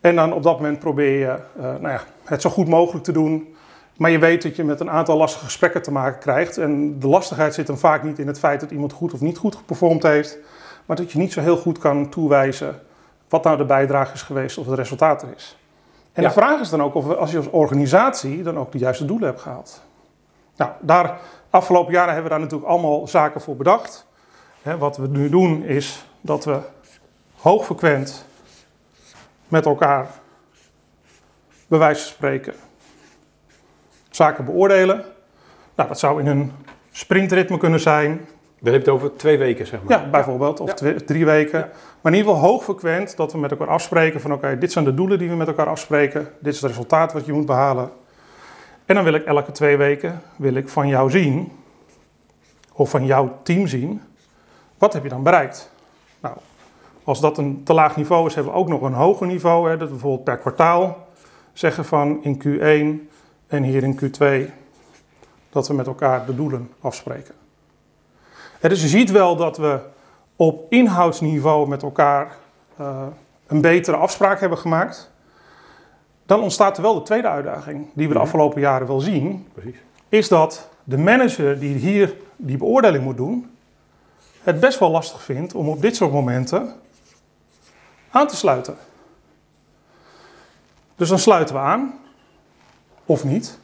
En 0.00 0.16
dan 0.16 0.32
op 0.32 0.42
dat 0.42 0.56
moment 0.56 0.78
probeer 0.78 1.18
je 1.18 1.36
uh, 1.56 1.62
nou 1.62 1.88
ja, 1.88 2.00
het 2.24 2.42
zo 2.42 2.50
goed 2.50 2.68
mogelijk 2.68 3.04
te 3.04 3.12
doen. 3.12 3.54
Maar 3.96 4.10
je 4.10 4.18
weet 4.18 4.42
dat 4.42 4.56
je 4.56 4.64
met 4.64 4.80
een 4.80 4.90
aantal 4.90 5.16
lastige 5.16 5.44
gesprekken 5.44 5.82
te 5.82 5.92
maken 5.92 6.20
krijgt. 6.20 6.58
En 6.58 6.98
de 6.98 7.08
lastigheid 7.08 7.54
zit 7.54 7.66
dan 7.66 7.78
vaak 7.78 8.02
niet 8.02 8.18
in 8.18 8.26
het 8.26 8.38
feit 8.38 8.60
dat 8.60 8.70
iemand 8.70 8.92
goed 8.92 9.12
of 9.12 9.20
niet 9.20 9.38
goed 9.38 9.54
geperformed 9.54 10.02
heeft. 10.02 10.38
Maar 10.86 10.96
dat 10.96 11.12
je 11.12 11.18
niet 11.18 11.32
zo 11.32 11.40
heel 11.40 11.56
goed 11.56 11.78
kan 11.78 12.08
toewijzen 12.08 12.80
wat 13.32 13.44
nou 13.44 13.56
de 13.56 13.64
bijdrage 13.64 14.12
is 14.12 14.22
geweest 14.22 14.58
of 14.58 14.66
het 14.66 14.78
resultaat 14.78 15.22
er 15.22 15.28
is. 15.36 15.56
En 16.12 16.22
ja. 16.22 16.28
de 16.28 16.34
vraag 16.34 16.60
is 16.60 16.68
dan 16.68 16.82
ook 16.82 16.94
of 16.94 17.06
we, 17.06 17.16
als 17.16 17.30
je 17.30 17.36
als 17.36 17.50
organisatie 17.50 18.42
dan 18.42 18.58
ook 18.58 18.72
de 18.72 18.78
juiste 18.78 19.04
doelen 19.04 19.28
hebt 19.28 19.40
gehaald. 19.40 19.82
Nou, 20.56 20.70
daar, 20.80 21.18
afgelopen 21.50 21.92
jaren 21.92 22.12
hebben 22.12 22.24
we 22.24 22.38
daar 22.38 22.40
natuurlijk 22.40 22.70
allemaal 22.70 23.08
zaken 23.08 23.40
voor 23.40 23.56
bedacht. 23.56 24.06
He, 24.62 24.78
wat 24.78 24.96
we 24.96 25.08
nu 25.08 25.28
doen 25.28 25.62
is 25.62 26.04
dat 26.20 26.44
we 26.44 26.58
hoogfrequent 27.36 28.24
met 29.48 29.66
elkaar, 29.66 30.06
bij 31.66 31.78
wijze 31.78 32.02
van 32.02 32.12
spreken, 32.12 32.54
zaken 34.10 34.44
beoordelen. 34.44 35.04
Nou, 35.74 35.88
dat 35.88 35.98
zou 35.98 36.20
in 36.20 36.26
een 36.26 36.52
sprintritme 36.90 37.58
kunnen 37.58 37.80
zijn. 37.80 38.28
Dan 38.62 38.72
heb 38.72 38.84
je 38.84 38.90
het 38.90 39.00
over 39.00 39.16
twee 39.16 39.38
weken, 39.38 39.66
zeg 39.66 39.82
maar. 39.82 39.98
Ja, 39.98 40.08
bijvoorbeeld. 40.10 40.60
Of 40.60 40.68
ja. 40.68 40.74
twee, 40.74 41.04
drie 41.04 41.24
weken. 41.24 41.58
Ja. 41.58 41.68
Maar 42.00 42.12
in 42.12 42.18
ieder 42.18 42.34
geval 42.34 42.48
hoogfrequent 42.48 43.16
dat 43.16 43.32
we 43.32 43.38
met 43.38 43.50
elkaar 43.50 43.68
afspreken 43.68 44.20
van... 44.20 44.32
oké, 44.32 44.58
dit 44.58 44.72
zijn 44.72 44.84
de 44.84 44.94
doelen 44.94 45.18
die 45.18 45.28
we 45.28 45.34
met 45.34 45.46
elkaar 45.46 45.66
afspreken. 45.66 46.28
Dit 46.40 46.54
is 46.54 46.60
het 46.60 46.70
resultaat 46.70 47.12
wat 47.12 47.26
je 47.26 47.32
moet 47.32 47.46
behalen. 47.46 47.90
En 48.84 48.94
dan 48.94 49.04
wil 49.04 49.14
ik 49.14 49.24
elke 49.24 49.52
twee 49.52 49.76
weken 49.76 50.22
wil 50.36 50.54
ik 50.54 50.68
van 50.68 50.88
jou 50.88 51.10
zien... 51.10 51.52
of 52.72 52.90
van 52.90 53.06
jouw 53.06 53.38
team 53.42 53.66
zien... 53.66 54.02
wat 54.78 54.92
heb 54.92 55.02
je 55.02 55.08
dan 55.08 55.22
bereikt? 55.22 55.70
Nou, 56.20 56.36
als 57.04 57.20
dat 57.20 57.38
een 57.38 57.62
te 57.64 57.72
laag 57.72 57.96
niveau 57.96 58.26
is, 58.26 58.34
hebben 58.34 58.52
we 58.52 58.58
ook 58.58 58.68
nog 58.68 58.82
een 58.82 58.92
hoger 58.92 59.26
niveau. 59.26 59.70
Hè, 59.70 59.76
dat 59.76 59.88
we 59.88 59.94
bijvoorbeeld 59.94 60.24
per 60.24 60.38
kwartaal 60.38 61.06
zeggen 61.52 61.84
van 61.84 62.22
in 62.22 62.42
Q1 62.42 63.10
en 63.46 63.62
hier 63.62 63.82
in 63.82 64.00
Q2... 64.00 64.50
dat 65.50 65.68
we 65.68 65.74
met 65.74 65.86
elkaar 65.86 66.26
de 66.26 66.34
doelen 66.34 66.70
afspreken. 66.80 67.40
Dus 68.68 68.82
je 68.82 68.88
ziet 68.88 69.10
wel 69.10 69.36
dat 69.36 69.56
we 69.56 69.80
op 70.36 70.72
inhoudsniveau 70.72 71.68
met 71.68 71.82
elkaar 71.82 72.36
uh, 72.80 73.06
een 73.46 73.60
betere 73.60 73.96
afspraak 73.96 74.40
hebben 74.40 74.58
gemaakt, 74.58 75.10
dan 76.26 76.40
ontstaat 76.40 76.76
er 76.76 76.82
wel 76.82 76.94
de 76.94 77.02
tweede 77.02 77.28
uitdaging 77.28 77.86
die 77.94 78.08
we 78.08 78.14
de 78.14 78.20
afgelopen 78.20 78.60
jaren 78.60 78.86
wel 78.86 79.00
zien. 79.00 79.48
Precies. 79.52 79.76
Is 80.08 80.28
dat 80.28 80.68
de 80.84 80.98
manager 80.98 81.58
die 81.58 81.74
hier 81.74 82.16
die 82.36 82.56
beoordeling 82.56 83.04
moet 83.04 83.16
doen, 83.16 83.50
het 84.42 84.60
best 84.60 84.78
wel 84.78 84.90
lastig 84.90 85.22
vindt 85.22 85.54
om 85.54 85.68
op 85.68 85.80
dit 85.80 85.96
soort 85.96 86.12
momenten 86.12 86.74
aan 88.10 88.26
te 88.26 88.36
sluiten. 88.36 88.76
Dus 90.96 91.08
dan 91.08 91.18
sluiten 91.18 91.54
we 91.54 91.60
aan, 91.60 91.98
of 93.06 93.24
niet. 93.24 93.58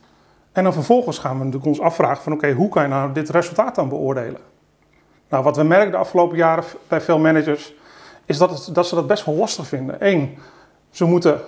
En 0.52 0.64
dan 0.64 0.72
vervolgens 0.72 1.18
gaan 1.18 1.38
we 1.38 1.44
natuurlijk 1.44 1.66
ons 1.66 1.80
afvragen 1.80 2.22
van 2.22 2.32
oké, 2.32 2.52
hoe 2.52 2.68
kan 2.68 2.82
je 2.82 2.88
nou 2.88 3.12
dit 3.12 3.28
resultaat 3.28 3.74
dan 3.74 3.88
beoordelen? 3.88 4.40
Nou, 5.28 5.44
wat 5.44 5.56
we 5.56 5.62
merken 5.62 5.90
de 5.90 5.96
afgelopen 5.96 6.36
jaren 6.36 6.64
bij 6.88 7.00
veel 7.00 7.18
managers, 7.18 7.74
is 8.24 8.38
dat, 8.38 8.50
het, 8.50 8.74
dat 8.74 8.86
ze 8.86 8.94
dat 8.94 9.06
best 9.06 9.24
wel 9.24 9.34
lastig 9.34 9.66
vinden. 9.66 9.96
Eén, 9.98 10.38
ze 10.90 11.04
moeten 11.04 11.40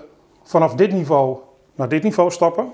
vanaf 0.43 0.75
dit 0.75 0.93
niveau 0.93 1.38
naar 1.75 1.88
dit 1.88 2.03
niveau 2.03 2.31
stappen. 2.31 2.73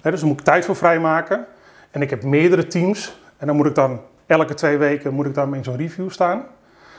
He, 0.00 0.10
dus 0.10 0.20
daar 0.20 0.28
moet 0.28 0.38
ik 0.38 0.44
tijd 0.44 0.64
voor 0.64 0.76
vrijmaken. 0.76 1.46
En 1.90 2.02
ik 2.02 2.10
heb 2.10 2.22
meerdere 2.22 2.66
teams. 2.66 3.18
En 3.36 3.46
dan 3.46 3.56
moet 3.56 3.66
ik 3.66 3.74
dan 3.74 4.00
elke 4.26 4.54
twee 4.54 4.76
weken 4.76 5.14
moet 5.14 5.26
ik 5.26 5.34
dan 5.34 5.54
in 5.54 5.64
zo'n 5.64 5.76
review 5.76 6.10
staan. 6.10 6.46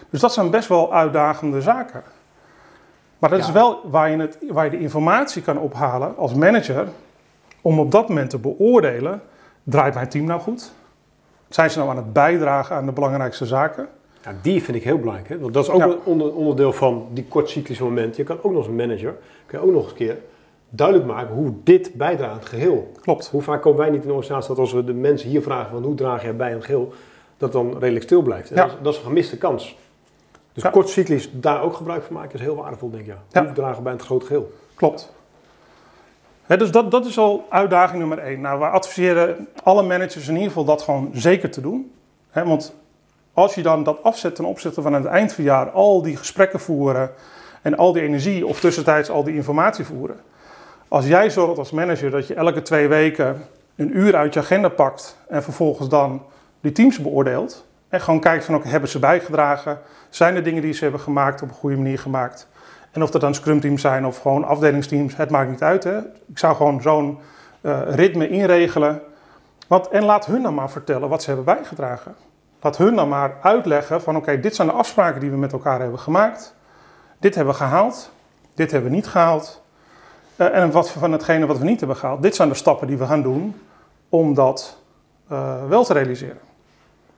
Dus 0.09 0.19
dat 0.19 0.33
zijn 0.33 0.49
best 0.49 0.67
wel 0.67 0.93
uitdagende 0.93 1.61
zaken. 1.61 2.03
Maar 3.19 3.29
dat 3.29 3.39
ja. 3.39 3.45
is 3.45 3.51
wel 3.51 3.89
waar 3.89 4.09
je, 4.09 4.17
het, 4.17 4.37
waar 4.49 4.65
je 4.65 4.71
de 4.71 4.79
informatie 4.79 5.41
kan 5.41 5.57
ophalen 5.57 6.17
als 6.17 6.33
manager. 6.33 6.87
Om 7.61 7.79
op 7.79 7.91
dat 7.91 8.07
moment 8.07 8.29
te 8.29 8.37
beoordelen, 8.37 9.21
draait 9.63 9.93
mijn 9.93 10.09
team 10.09 10.25
nou 10.25 10.41
goed? 10.41 10.71
Zijn 11.49 11.71
ze 11.71 11.77
nou 11.77 11.89
aan 11.89 11.97
het 11.97 12.13
bijdragen 12.13 12.75
aan 12.75 12.85
de 12.85 12.91
belangrijkste 12.91 13.45
zaken? 13.45 13.87
Ja, 14.23 14.33
die 14.41 14.63
vind 14.63 14.77
ik 14.77 14.83
heel 14.83 14.99
belangrijk. 14.99 15.29
Hè? 15.29 15.39
Want 15.39 15.53
dat 15.53 15.63
is 15.63 15.69
ook 15.69 15.79
ja. 15.79 15.85
een 15.85 15.99
onder, 16.03 16.33
onderdeel 16.33 16.73
van 16.73 17.07
die 17.11 17.23
kortcyclische 17.23 17.83
momenten. 17.83 18.17
Je 18.17 18.23
kan 18.23 18.37
ook 18.41 18.51
nog 18.51 18.67
als 18.67 18.75
manager, 18.75 19.15
kun 19.45 19.59
je 19.59 19.65
ook 19.65 19.71
nog 19.71 19.81
eens 19.81 19.91
een 19.91 19.97
keer 19.97 20.17
duidelijk 20.69 21.07
maken 21.07 21.35
hoe 21.35 21.53
dit 21.63 21.93
bijdraagt 21.93 22.31
aan 22.31 22.37
het 22.37 22.47
geheel. 22.47 22.91
Klopt. 23.01 23.27
Hoe 23.27 23.41
vaak 23.41 23.61
komen 23.61 23.79
wij 23.79 23.89
niet 23.89 24.01
in 24.01 24.07
de 24.07 24.13
organisatie 24.13 24.49
dat 24.49 24.57
als 24.57 24.73
we 24.73 24.83
de 24.83 24.93
mensen 24.93 25.29
hier 25.29 25.41
vragen 25.41 25.71
van 25.71 25.83
hoe 25.83 25.95
draag 25.95 26.23
jij 26.23 26.35
bij 26.35 26.47
aan 26.47 26.55
het 26.55 26.65
geheel, 26.65 26.93
dat 27.37 27.51
dan 27.51 27.77
redelijk 27.79 28.05
stil 28.05 28.21
blijft. 28.21 28.49
Ja. 28.49 28.55
Dat, 28.55 28.65
is, 28.65 28.73
dat, 28.81 28.93
is, 28.93 28.99
een 28.99 29.05
gemiste 29.05 29.37
kans. 29.37 29.77
Dus 30.53 30.71
kortcyclisch 30.71 31.29
daar 31.33 31.61
ook 31.61 31.73
gebruik 31.73 32.03
van 32.03 32.15
maken 32.15 32.33
is 32.33 32.41
heel 32.41 32.55
waardevol, 32.55 32.89
denk 32.89 33.07
ik. 33.07 33.13
Ja. 33.31 33.43
Hoe 33.43 33.53
dragen 33.53 33.83
bij 33.83 33.91
het 33.93 34.01
grote 34.01 34.25
geheel. 34.25 34.51
Klopt. 34.75 35.13
Dus 36.57 36.71
dat, 36.71 36.91
dat 36.91 37.05
is 37.05 37.17
al 37.17 37.45
uitdaging 37.49 37.99
nummer 37.99 38.19
één. 38.19 38.41
Nou, 38.41 38.59
we 38.59 38.65
adviseren 38.65 39.47
alle 39.63 39.83
managers 39.83 40.27
in 40.27 40.33
ieder 40.33 40.47
geval 40.47 40.65
dat 40.65 40.81
gewoon 40.81 41.09
zeker 41.13 41.51
te 41.51 41.61
doen. 41.61 41.91
Want 42.33 42.73
als 43.33 43.55
je 43.55 43.61
dan 43.61 43.83
dat 43.83 44.03
afzet 44.03 44.35
ten 44.35 44.45
opzichte 44.45 44.81
van 44.81 44.93
het 44.93 45.05
eind 45.05 45.33
van 45.33 45.43
het 45.43 45.53
jaar 45.53 45.69
al 45.69 46.01
die 46.01 46.17
gesprekken 46.17 46.59
voeren 46.59 47.11
en 47.61 47.77
al 47.77 47.93
die 47.93 48.01
energie 48.01 48.45
of 48.45 48.59
tussentijds 48.59 49.09
al 49.09 49.23
die 49.23 49.35
informatie 49.35 49.85
voeren. 49.85 50.19
Als 50.87 51.07
jij 51.07 51.29
zorgt 51.29 51.57
als 51.57 51.71
manager 51.71 52.11
dat 52.11 52.27
je 52.27 52.33
elke 52.33 52.61
twee 52.61 52.87
weken 52.87 53.45
een 53.75 53.97
uur 53.97 54.15
uit 54.15 54.33
je 54.33 54.39
agenda 54.39 54.69
pakt 54.69 55.17
en 55.27 55.43
vervolgens 55.43 55.89
dan 55.89 56.23
die 56.61 56.71
teams 56.71 56.99
beoordeelt 57.01 57.65
en 57.89 58.01
gewoon 58.01 58.19
kijkt 58.19 58.45
van 58.45 58.55
oké, 58.55 58.67
hebben 58.67 58.89
ze 58.89 58.99
bijgedragen? 58.99 59.79
Zijn 60.09 60.35
er 60.35 60.43
dingen 60.43 60.61
die 60.61 60.73
ze 60.73 60.83
hebben 60.83 61.01
gemaakt 61.01 61.41
op 61.41 61.49
een 61.49 61.55
goede 61.55 61.75
manier 61.75 61.99
gemaakt? 61.99 62.47
En 62.91 63.03
of 63.03 63.11
dat 63.11 63.21
dan 63.21 63.33
scrumteams 63.33 63.81
zijn 63.81 64.05
of 64.05 64.17
gewoon 64.17 64.43
afdelingsteams, 64.43 65.15
het 65.15 65.29
maakt 65.29 65.49
niet 65.49 65.63
uit. 65.63 65.83
Hè? 65.83 65.97
Ik 66.27 66.37
zou 66.37 66.55
gewoon 66.55 66.81
zo'n 66.81 67.19
uh, 67.61 67.79
ritme 67.85 68.29
inregelen. 68.29 69.01
Want, 69.67 69.87
en 69.87 70.03
laat 70.03 70.25
hun 70.25 70.41
dan 70.41 70.53
maar 70.53 70.69
vertellen 70.69 71.09
wat 71.09 71.21
ze 71.21 71.27
hebben 71.27 71.55
bijgedragen. 71.55 72.15
Laat 72.61 72.77
hun 72.77 72.95
dan 72.95 73.09
maar 73.09 73.37
uitleggen 73.41 74.01
van 74.01 74.15
oké, 74.15 74.39
dit 74.39 74.55
zijn 74.55 74.67
de 74.67 74.73
afspraken 74.73 75.21
die 75.21 75.29
we 75.29 75.37
met 75.37 75.51
elkaar 75.51 75.79
hebben 75.79 75.99
gemaakt. 75.99 76.55
Dit 77.19 77.35
hebben 77.35 77.53
we 77.53 77.59
gehaald, 77.59 78.11
dit 78.53 78.71
hebben 78.71 78.89
we 78.89 78.95
niet 78.95 79.07
gehaald. 79.07 79.61
Uh, 80.35 80.55
en 80.55 80.71
wat 80.71 80.89
van 80.89 81.11
hetgene 81.11 81.45
wat 81.45 81.57
we 81.57 81.65
niet 81.65 81.79
hebben 81.79 81.97
gehaald, 81.97 82.21
dit 82.21 82.35
zijn 82.35 82.49
de 82.49 82.55
stappen 82.55 82.87
die 82.87 82.97
we 82.97 83.05
gaan 83.05 83.21
doen 83.21 83.61
om 84.09 84.33
dat 84.33 84.77
uh, 85.31 85.67
wel 85.67 85.83
te 85.83 85.93
realiseren. 85.93 86.39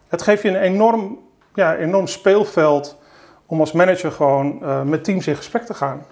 Het 0.07 0.21
geeft 0.21 0.41
je 0.41 0.49
een 0.49 0.61
enorm, 0.61 1.19
ja, 1.53 1.75
enorm 1.75 2.07
speelveld 2.07 2.97
om 3.51 3.59
als 3.59 3.71
manager 3.71 4.11
gewoon 4.11 4.59
uh, 4.61 4.83
met 4.83 5.03
teams 5.03 5.27
in 5.27 5.35
gesprek 5.35 5.63
te 5.63 5.73
gaan. 5.73 6.05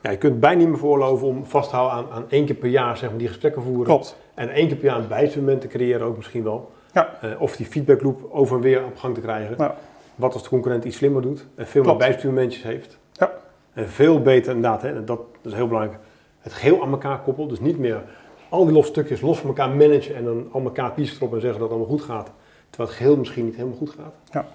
Ja, 0.00 0.10
je 0.10 0.16
kunt 0.16 0.40
bijna 0.40 0.58
niet 0.58 0.68
meer 0.68 0.78
voorloven 0.78 1.26
om 1.26 1.44
vast 1.46 1.70
te 1.70 1.76
houden 1.76 1.98
aan, 1.98 2.12
aan 2.12 2.24
één 2.28 2.46
keer 2.46 2.54
per 2.54 2.68
jaar 2.68 2.96
zeg 2.96 3.08
maar, 3.10 3.18
die 3.18 3.28
gesprekken 3.28 3.62
voeren. 3.62 3.84
Klopt. 3.84 4.16
En 4.34 4.48
één 4.48 4.68
keer 4.68 4.76
per 4.76 4.84
jaar 4.84 4.98
een 4.98 5.08
bijstuurmoment 5.08 5.60
te 5.60 5.66
creëren 5.66 6.06
ook 6.06 6.16
misschien 6.16 6.42
wel. 6.42 6.70
Ja. 6.92 7.18
Uh, 7.24 7.40
of 7.40 7.56
die 7.56 7.66
feedbackloop 7.66 8.28
over 8.30 8.56
en 8.56 8.62
weer 8.62 8.84
op 8.84 8.96
gang 8.96 9.14
te 9.14 9.20
krijgen. 9.20 9.54
Ja. 9.58 9.76
Wat 10.14 10.32
als 10.32 10.42
de 10.42 10.48
concurrent 10.48 10.84
iets 10.84 10.96
slimmer 10.96 11.22
doet 11.22 11.46
en 11.54 11.66
veel 11.66 11.82
Klopt. 11.82 11.98
meer 11.98 12.08
bijstuurmomentjes 12.08 12.62
heeft. 12.62 12.98
Ja. 13.12 13.30
En 13.72 13.88
veel 13.88 14.22
beter 14.22 14.54
inderdaad, 14.54 14.82
hè, 14.82 15.04
dat, 15.04 15.06
dat 15.42 15.52
is 15.52 15.54
heel 15.54 15.68
belangrijk, 15.68 15.98
het 16.40 16.52
geheel 16.52 16.82
aan 16.82 16.90
elkaar 16.90 17.20
koppelt. 17.20 17.48
Dus 17.48 17.60
niet 17.60 17.78
meer 17.78 18.02
al 18.48 18.64
die 18.64 18.74
losse 18.74 18.90
stukjes 18.90 19.20
los 19.20 19.38
van 19.38 19.48
elkaar 19.48 19.70
managen 19.70 20.14
en 20.16 20.24
dan 20.24 20.48
al 20.52 20.62
elkaar 20.62 20.92
pieces 20.92 21.16
erop 21.16 21.34
en 21.34 21.40
zeggen 21.40 21.60
dat 21.60 21.68
het 21.68 21.78
allemaal 21.78 21.98
goed 21.98 22.06
gaat. 22.06 22.30
Terwijl 22.70 22.90
het 22.90 22.98
geheel 22.98 23.16
misschien 23.16 23.44
niet 23.44 23.56
helemaal 23.56 23.78
goed 23.78 23.90
gaat. 23.90 24.14
Ja. 24.30 24.46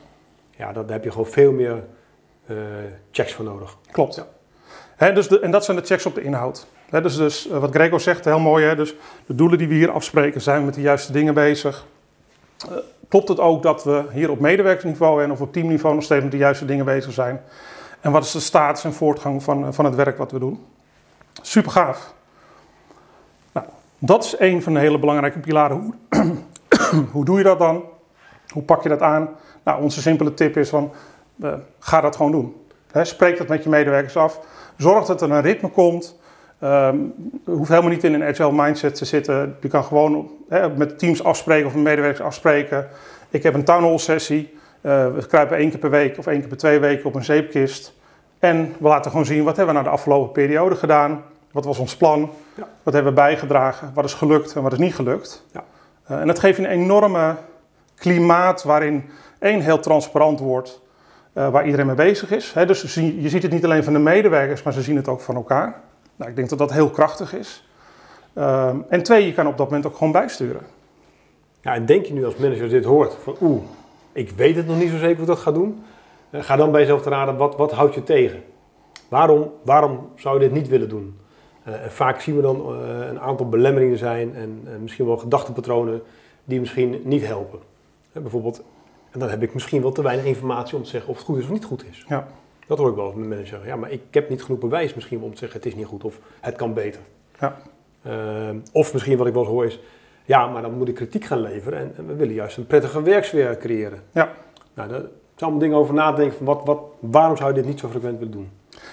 Ja, 0.55 0.71
daar 0.73 0.83
heb 0.87 1.03
je 1.03 1.11
gewoon 1.11 1.27
veel 1.27 1.51
meer 1.51 1.83
uh, 2.45 2.57
checks 3.11 3.33
voor 3.33 3.45
nodig. 3.45 3.77
Klopt. 3.91 4.15
Ja. 4.15 4.25
He, 4.95 5.13
dus 5.13 5.27
de, 5.27 5.39
en 5.39 5.51
dat 5.51 5.65
zijn 5.65 5.77
de 5.77 5.83
checks 5.83 6.05
op 6.05 6.15
de 6.15 6.21
inhoud. 6.21 6.67
He, 6.89 7.01
dus, 7.01 7.15
dus 7.15 7.47
uh, 7.47 7.57
wat 7.57 7.73
Greco 7.73 7.97
zegt, 7.97 8.25
heel 8.25 8.39
mooi. 8.39 8.65
Hè? 8.65 8.75
Dus 8.75 8.95
de 9.25 9.35
doelen 9.35 9.57
die 9.57 9.67
we 9.67 9.73
hier 9.73 9.91
afspreken, 9.91 10.41
zijn 10.41 10.59
we 10.59 10.65
met 10.65 10.73
de 10.73 10.81
juiste 10.81 11.11
dingen 11.11 11.33
bezig. 11.33 11.85
Uh, 12.69 12.77
klopt 13.09 13.27
het 13.27 13.39
ook 13.39 13.63
dat 13.63 13.83
we 13.83 14.03
hier 14.11 14.31
op 14.31 14.39
medewerkersniveau 14.39 15.23
en 15.23 15.31
of 15.31 15.41
op 15.41 15.53
teamniveau 15.53 15.95
nog 15.95 16.03
steeds 16.03 16.23
met 16.23 16.31
de 16.31 16.37
juiste 16.37 16.65
dingen 16.65 16.85
bezig 16.85 17.13
zijn? 17.13 17.41
En 18.01 18.11
wat 18.11 18.23
is 18.23 18.31
de 18.31 18.39
status 18.39 18.83
en 18.83 18.93
voortgang 18.93 19.43
van, 19.43 19.73
van 19.73 19.85
het 19.85 19.95
werk 19.95 20.17
wat 20.17 20.31
we 20.31 20.39
doen? 20.39 20.65
Super 21.41 21.71
gaaf. 21.71 22.13
Nou, 23.51 23.65
dat 23.99 24.23
is 24.23 24.35
een 24.39 24.63
van 24.63 24.73
de 24.73 24.79
hele 24.79 24.99
belangrijke 24.99 25.39
pilaren. 25.39 25.77
Hoe, 25.77 25.93
Hoe 27.11 27.25
doe 27.25 27.37
je 27.37 27.43
dat 27.43 27.59
dan? 27.59 27.83
Hoe 28.49 28.63
pak 28.63 28.83
je 28.83 28.89
dat 28.89 29.01
aan? 29.01 29.29
Nou, 29.65 29.81
onze 29.81 30.01
simpele 30.01 30.33
tip 30.33 30.57
is 30.57 30.69
van, 30.69 30.91
uh, 31.37 31.53
ga 31.79 32.01
dat 32.01 32.15
gewoon 32.15 32.31
doen. 32.31 32.55
He, 32.91 33.05
spreek 33.05 33.37
dat 33.37 33.47
met 33.47 33.63
je 33.63 33.69
medewerkers 33.69 34.17
af. 34.17 34.39
Zorg 34.77 35.05
dat 35.05 35.21
er 35.21 35.31
een 35.31 35.41
ritme 35.41 35.69
komt. 35.69 36.19
Um, 36.63 37.13
hoeft 37.45 37.69
helemaal 37.69 37.91
niet 37.91 38.03
in 38.03 38.13
een 38.13 38.23
agile 38.23 38.51
mindset 38.51 38.95
te 38.95 39.05
zitten. 39.05 39.57
Je 39.61 39.67
kan 39.67 39.83
gewoon 39.83 40.31
he, 40.49 40.69
met 40.69 40.99
teams 40.99 41.23
afspreken 41.23 41.67
of 41.67 41.73
met 41.73 41.83
medewerkers 41.83 42.21
afspreken. 42.25 42.87
Ik 43.29 43.43
heb 43.43 43.53
een 43.53 43.63
town 43.63 43.83
hall 43.83 43.97
sessie. 43.97 44.53
Uh, 44.81 45.13
we 45.13 45.25
kruipen 45.27 45.57
één 45.57 45.69
keer 45.69 45.79
per 45.79 45.89
week 45.89 46.17
of 46.17 46.27
één 46.27 46.39
keer 46.39 46.47
per 46.47 46.57
twee 46.57 46.79
weken 46.79 47.05
op 47.05 47.15
een 47.15 47.23
zeepkist. 47.23 47.93
En 48.39 48.73
we 48.79 48.87
laten 48.87 49.11
gewoon 49.11 49.25
zien 49.25 49.43
wat 49.43 49.55
hebben 49.55 49.75
we 49.75 49.81
nou 49.81 49.91
de 49.91 49.97
afgelopen 49.97 50.31
periode 50.31 50.75
gedaan. 50.75 51.23
Wat 51.51 51.65
was 51.65 51.77
ons 51.77 51.95
plan? 51.95 52.29
Ja. 52.55 52.67
Wat 52.83 52.93
hebben 52.93 53.13
we 53.13 53.19
bijgedragen? 53.19 53.91
Wat 53.93 54.05
is 54.05 54.13
gelukt 54.13 54.55
en 54.55 54.61
wat 54.61 54.71
is 54.71 54.77
niet 54.77 54.95
gelukt? 54.95 55.45
Ja. 55.51 55.63
Uh, 56.11 56.19
en 56.19 56.27
dat 56.27 56.39
geeft 56.39 56.57
een 56.57 56.65
enorme 56.65 57.35
klimaat 57.95 58.63
waarin 58.63 59.09
één 59.45 59.61
heel 59.61 59.79
transparant 59.79 60.39
wordt. 60.39 60.81
Uh, 61.33 61.49
waar 61.49 61.65
iedereen 61.65 61.85
mee 61.85 61.95
bezig 61.95 62.31
is. 62.31 62.53
Dus 62.67 62.93
je 62.93 63.29
ziet 63.29 63.43
het 63.43 63.51
niet 63.51 63.63
alleen 63.63 63.83
van 63.83 63.93
de 63.93 63.99
medewerkers, 63.99 64.63
maar 64.63 64.73
ze 64.73 64.81
zien 64.81 64.95
het 64.95 65.07
ook 65.07 65.21
van 65.21 65.35
elkaar. 65.35 65.81
Nou, 66.15 66.29
ik 66.29 66.35
denk 66.35 66.49
dat 66.49 66.59
dat 66.59 66.71
heel 66.71 66.89
krachtig 66.89 67.33
is. 67.33 67.67
Uh, 68.33 68.69
en 68.89 69.03
twee, 69.03 69.25
je 69.25 69.33
kan 69.33 69.47
op 69.47 69.57
dat 69.57 69.65
moment 69.65 69.85
ook 69.85 69.95
gewoon 69.95 70.11
bijsturen. 70.11 70.61
Ja, 71.61 71.73
en 71.73 71.85
denk 71.85 72.05
je 72.05 72.13
nu 72.13 72.25
als 72.25 72.35
manager 72.35 72.69
dit 72.69 72.85
hoort, 72.85 73.17
van 73.23 73.35
oeh, 73.41 73.63
ik 74.11 74.29
weet 74.29 74.55
het 74.55 74.67
nog 74.67 74.77
niet 74.77 74.89
zo 74.89 74.97
zeker 74.97 75.17
hoe 75.17 75.25
dat 75.25 75.39
ga 75.39 75.51
doen. 75.51 75.83
Uh, 76.29 76.43
ga 76.43 76.55
dan 76.55 76.71
bij 76.71 76.81
jezelf 76.81 77.01
te 77.01 77.09
raden, 77.09 77.37
wat, 77.37 77.55
wat 77.55 77.71
houdt 77.71 77.93
je 77.93 78.03
tegen? 78.03 78.43
Waarom, 79.09 79.51
waarom 79.61 80.09
zou 80.15 80.33
je 80.33 80.39
dit 80.39 80.51
niet 80.51 80.67
willen 80.67 80.89
doen? 80.89 81.19
Uh, 81.67 81.73
vaak 81.87 82.21
zien 82.21 82.35
we 82.35 82.41
dan 82.41 82.71
een 83.09 83.19
aantal 83.19 83.49
belemmeringen 83.49 83.97
zijn 83.97 84.35
en 84.35 84.81
misschien 84.81 85.05
wel 85.05 85.17
gedachtenpatronen 85.17 86.01
die 86.43 86.59
misschien 86.59 87.01
niet 87.03 87.25
helpen. 87.25 87.59
bijvoorbeeld, 88.11 88.63
en 89.15 89.21
dan 89.21 89.29
heb 89.29 89.43
ik 89.43 89.53
misschien 89.53 89.81
wel 89.81 89.91
te 89.91 90.01
weinig 90.01 90.25
informatie 90.25 90.77
om 90.77 90.83
te 90.83 90.89
zeggen 90.89 91.09
of 91.09 91.17
het 91.17 91.25
goed 91.25 91.37
is 91.37 91.43
of 91.43 91.49
niet 91.49 91.65
goed 91.65 91.85
is. 91.89 92.05
Ja. 92.07 92.27
Dat 92.67 92.77
hoor 92.77 92.89
ik 92.89 92.95
wel 92.95 93.11
van 93.11 93.17
mijn 93.17 93.29
manager. 93.29 93.67
Ja, 93.67 93.75
maar 93.75 93.91
ik 93.91 94.01
heb 94.11 94.29
niet 94.29 94.43
genoeg 94.43 94.59
bewijs 94.59 94.93
misschien 94.93 95.21
om 95.21 95.31
te 95.31 95.37
zeggen 95.37 95.57
het 95.57 95.67
is 95.67 95.75
niet 95.75 95.85
goed 95.85 96.03
of 96.03 96.19
het 96.41 96.55
kan 96.55 96.73
beter. 96.73 97.01
Ja. 97.39 97.55
of 98.71 98.93
misschien 98.93 99.17
wat 99.17 99.27
ik 99.27 99.33
wel 99.33 99.41
eens 99.41 99.51
hoor 99.51 99.65
is, 99.65 99.79
ja, 100.25 100.47
maar 100.47 100.61
dan 100.61 100.77
moet 100.77 100.87
ik 100.87 100.95
kritiek 100.95 101.25
gaan 101.25 101.41
leveren 101.41 101.95
en, 101.97 102.07
we 102.07 102.15
willen 102.15 102.33
juist 102.33 102.57
een 102.57 102.67
prettige 102.67 103.01
werksfeer 103.01 103.57
creëren. 103.57 104.01
Ja. 104.11 104.31
Nou, 104.73 104.89
daar 104.89 104.99
zijn 104.99 105.11
allemaal 105.37 105.59
dingen 105.59 105.77
over 105.77 105.93
nadenken 105.93 106.37
van 106.37 106.45
wat, 106.45 106.61
wat, 106.65 106.79
waarom 106.99 107.37
zou 107.37 107.49
je 107.49 107.55
dit 107.55 107.65
niet 107.65 107.79
zo 107.79 107.87
frequent 107.87 108.19
willen 108.19 108.33
doen? 108.33 108.49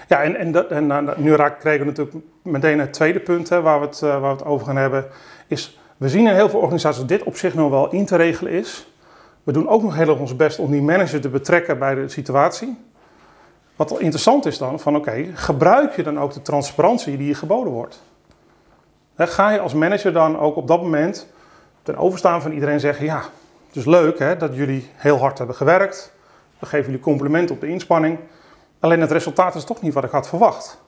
Ja, 0.07 0.23
en, 0.23 0.35
en, 0.35 0.51
dat, 0.51 0.67
en 0.67 0.87
nou, 0.87 1.21
nu 1.21 1.35
raak, 1.35 1.59
krijgen 1.59 1.85
we 1.85 1.91
natuurlijk 1.91 2.25
meteen 2.41 2.79
het 2.79 2.93
tweede 2.93 3.19
punt 3.19 3.49
hè, 3.49 3.61
waar, 3.61 3.79
we 3.79 3.85
het, 3.85 4.01
uh, 4.03 4.09
waar 4.09 4.21
we 4.21 4.27
het 4.27 4.45
over 4.45 4.65
gaan 4.65 4.75
hebben. 4.75 5.05
Is, 5.47 5.79
we 5.97 6.09
zien 6.09 6.27
in 6.27 6.33
heel 6.33 6.49
veel 6.49 6.59
organisaties 6.59 6.99
dat 6.99 7.07
dit 7.07 7.23
op 7.23 7.35
zich 7.35 7.53
nog 7.53 7.69
wel 7.69 7.91
in 7.91 8.05
te 8.05 8.15
regelen 8.15 8.51
is. 8.51 8.87
We 9.43 9.51
doen 9.51 9.67
ook 9.67 9.81
nog 9.81 9.95
heel 9.95 10.09
erg 10.09 10.19
ons 10.19 10.35
best 10.35 10.59
om 10.59 10.71
die 10.71 10.81
manager 10.81 11.21
te 11.21 11.29
betrekken 11.29 11.79
bij 11.79 11.95
de 11.95 12.09
situatie. 12.09 12.77
Wat 13.75 13.99
interessant 13.99 14.45
is 14.45 14.57
dan, 14.57 14.79
van 14.79 14.95
oké, 14.95 15.25
gebruik 15.33 15.95
je 15.95 16.03
dan 16.03 16.19
ook 16.19 16.33
de 16.33 16.41
transparantie 16.41 17.17
die 17.17 17.27
je 17.27 17.35
geboden 17.35 17.73
wordt? 17.73 18.01
ga 19.17 19.49
je 19.49 19.59
als 19.59 19.73
manager 19.73 20.13
dan 20.13 20.39
ook 20.39 20.55
op 20.55 20.67
dat 20.67 20.81
moment 20.81 21.27
ten 21.81 21.95
overstaan 21.95 22.41
van 22.41 22.51
iedereen 22.51 22.79
zeggen: 22.79 23.05
Ja, 23.05 23.23
het 23.67 23.75
is 23.75 23.85
leuk 23.85 24.19
hè, 24.19 24.37
dat 24.37 24.55
jullie 24.55 24.89
heel 24.95 25.17
hard 25.17 25.37
hebben 25.37 25.55
gewerkt. 25.55 26.13
We 26.59 26.65
geven 26.65 26.85
jullie 26.85 27.01
complimenten 27.01 27.55
op 27.55 27.61
de 27.61 27.67
inspanning. 27.67 28.19
Alleen 28.79 29.01
het 29.01 29.11
resultaat 29.11 29.55
is 29.55 29.63
toch 29.63 29.81
niet 29.81 29.93
wat 29.93 30.03
ik 30.03 30.11
had 30.11 30.27
verwacht. 30.27 30.81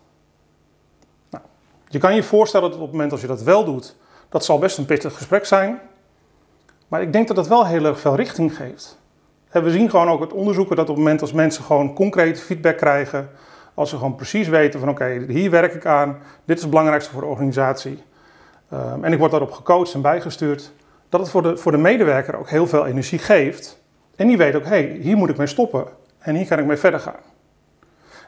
Nou, 1.29 1.43
je 1.87 1.99
kan 1.99 2.15
je 2.15 2.23
voorstellen 2.23 2.69
dat 2.69 2.77
op 2.77 2.83
het 2.83 2.91
moment 2.91 3.11
als 3.11 3.21
je 3.21 3.27
dat 3.27 3.41
wel 3.41 3.65
doet, 3.65 3.95
dat 4.29 4.45
zal 4.45 4.59
best 4.59 4.77
een 4.77 4.85
pittig 4.85 5.17
gesprek 5.17 5.45
zijn. 5.45 5.79
Maar 6.87 7.01
ik 7.01 7.13
denk 7.13 7.27
dat 7.27 7.37
het 7.37 7.47
wel 7.47 7.65
heel 7.65 7.85
erg 7.85 7.99
veel 7.99 8.15
richting 8.15 8.55
geeft. 8.55 8.99
we 9.51 9.71
zien 9.71 9.89
gewoon 9.89 10.09
ook 10.09 10.19
uit 10.19 10.33
onderzoeken 10.33 10.75
dat 10.75 10.89
op 10.89 10.95
het 10.95 11.03
moment 11.03 11.21
als 11.21 11.31
mensen 11.33 11.63
gewoon 11.63 11.93
concrete 11.93 12.41
feedback 12.41 12.77
krijgen, 12.77 13.29
als 13.73 13.89
ze 13.89 13.95
gewoon 13.95 14.15
precies 14.15 14.47
weten 14.47 14.79
van 14.79 14.89
oké, 14.89 15.25
hier 15.27 15.51
werk 15.51 15.73
ik 15.73 15.85
aan, 15.85 16.17
dit 16.45 16.55
is 16.55 16.61
het 16.61 16.71
belangrijkste 16.71 17.11
voor 17.11 17.21
de 17.21 17.27
organisatie. 17.27 18.03
Um, 18.73 19.03
en 19.03 19.13
ik 19.13 19.19
word 19.19 19.31
daarop 19.31 19.51
gecoacht 19.51 19.93
en 19.93 20.01
bijgestuurd, 20.01 20.71
dat 21.09 21.19
het 21.19 21.29
voor 21.29 21.41
de, 21.41 21.57
voor 21.57 21.71
de 21.71 21.77
medewerker 21.77 22.37
ook 22.37 22.49
heel 22.49 22.67
veel 22.67 22.85
energie 22.85 23.19
geeft. 23.19 23.81
En 24.15 24.27
die 24.27 24.37
weet 24.37 24.55
ook, 24.55 24.63
hé, 24.63 24.69
hey, 24.69 24.97
hier 25.01 25.17
moet 25.17 25.29
ik 25.29 25.37
mee 25.37 25.47
stoppen 25.47 25.85
en 26.19 26.35
hier 26.35 26.47
kan 26.47 26.59
ik 26.59 26.65
mee 26.65 26.77
verder 26.77 26.99
gaan. 26.99 27.19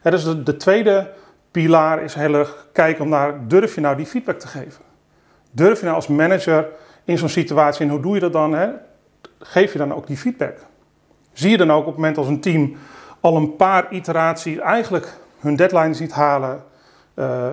Dus 0.02 0.24
de, 0.24 0.44
de 0.44 0.58
tweede 0.58 1.14
pilaar 1.52 2.04
is 2.04 2.14
heel 2.14 2.34
erg 2.34 2.68
kijken 2.72 3.04
om 3.04 3.10
naar, 3.10 3.48
durf 3.48 3.76
je 3.76 3.82
nou 3.82 3.96
die 3.96 4.06
feedback 4.06 4.40
te 4.40 4.48
geven? 4.48 4.84
Durf 5.52 5.80
je 5.80 5.84
nou 5.84 5.96
als 5.96 6.08
manager 6.08 6.68
in 7.08 7.18
zo'n 7.18 7.30
situatie, 7.30 7.86
en 7.86 7.92
hoe 7.92 8.02
doe 8.02 8.14
je 8.14 8.20
dat 8.20 8.34
dan? 8.34 8.54
Hè? 8.54 8.70
Geef 9.40 9.72
je 9.72 9.78
dan 9.78 9.94
ook 9.94 10.08
die 10.08 10.18
feedback? 10.18 10.58
Zie 11.34 11.50
je 11.50 11.58
dan 11.58 11.72
ook 11.72 11.80
op 11.80 11.86
het 11.86 11.96
moment 11.96 12.18
als 12.18 12.28
een 12.28 12.42
team 12.42 12.76
al 13.20 13.36
een 13.36 13.56
paar 13.56 13.92
iteraties 13.92 14.58
eigenlijk 14.58 15.18
hun 15.40 15.56
deadlines 15.56 16.00
niet 16.00 16.12
halen, 16.12 16.64
uh, 17.16 17.52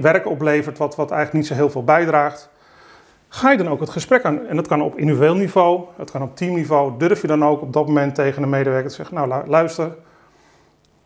werk 0.00 0.26
oplevert 0.26 0.78
wat, 0.78 0.96
wat 0.96 1.10
eigenlijk 1.10 1.40
niet 1.40 1.46
zo 1.46 1.54
heel 1.54 1.70
veel 1.70 1.84
bijdraagt, 1.84 2.50
ga 3.28 3.50
je 3.50 3.56
dan 3.56 3.68
ook 3.68 3.80
het 3.80 3.90
gesprek 3.90 4.24
aan. 4.24 4.46
En 4.46 4.56
dat 4.56 4.66
kan 4.66 4.82
op 4.82 4.98
individueel 4.98 5.34
niveau, 5.34 5.84
het 5.96 6.10
kan 6.10 6.22
op 6.22 6.36
teamniveau. 6.36 6.92
Durf 6.98 7.20
je 7.20 7.26
dan 7.26 7.44
ook 7.44 7.62
op 7.62 7.72
dat 7.72 7.86
moment 7.86 8.14
tegen 8.14 8.42
een 8.42 8.48
medewerker 8.48 8.88
te 8.88 8.94
zeggen, 8.94 9.14
nou 9.14 9.48
luister, 9.48 9.96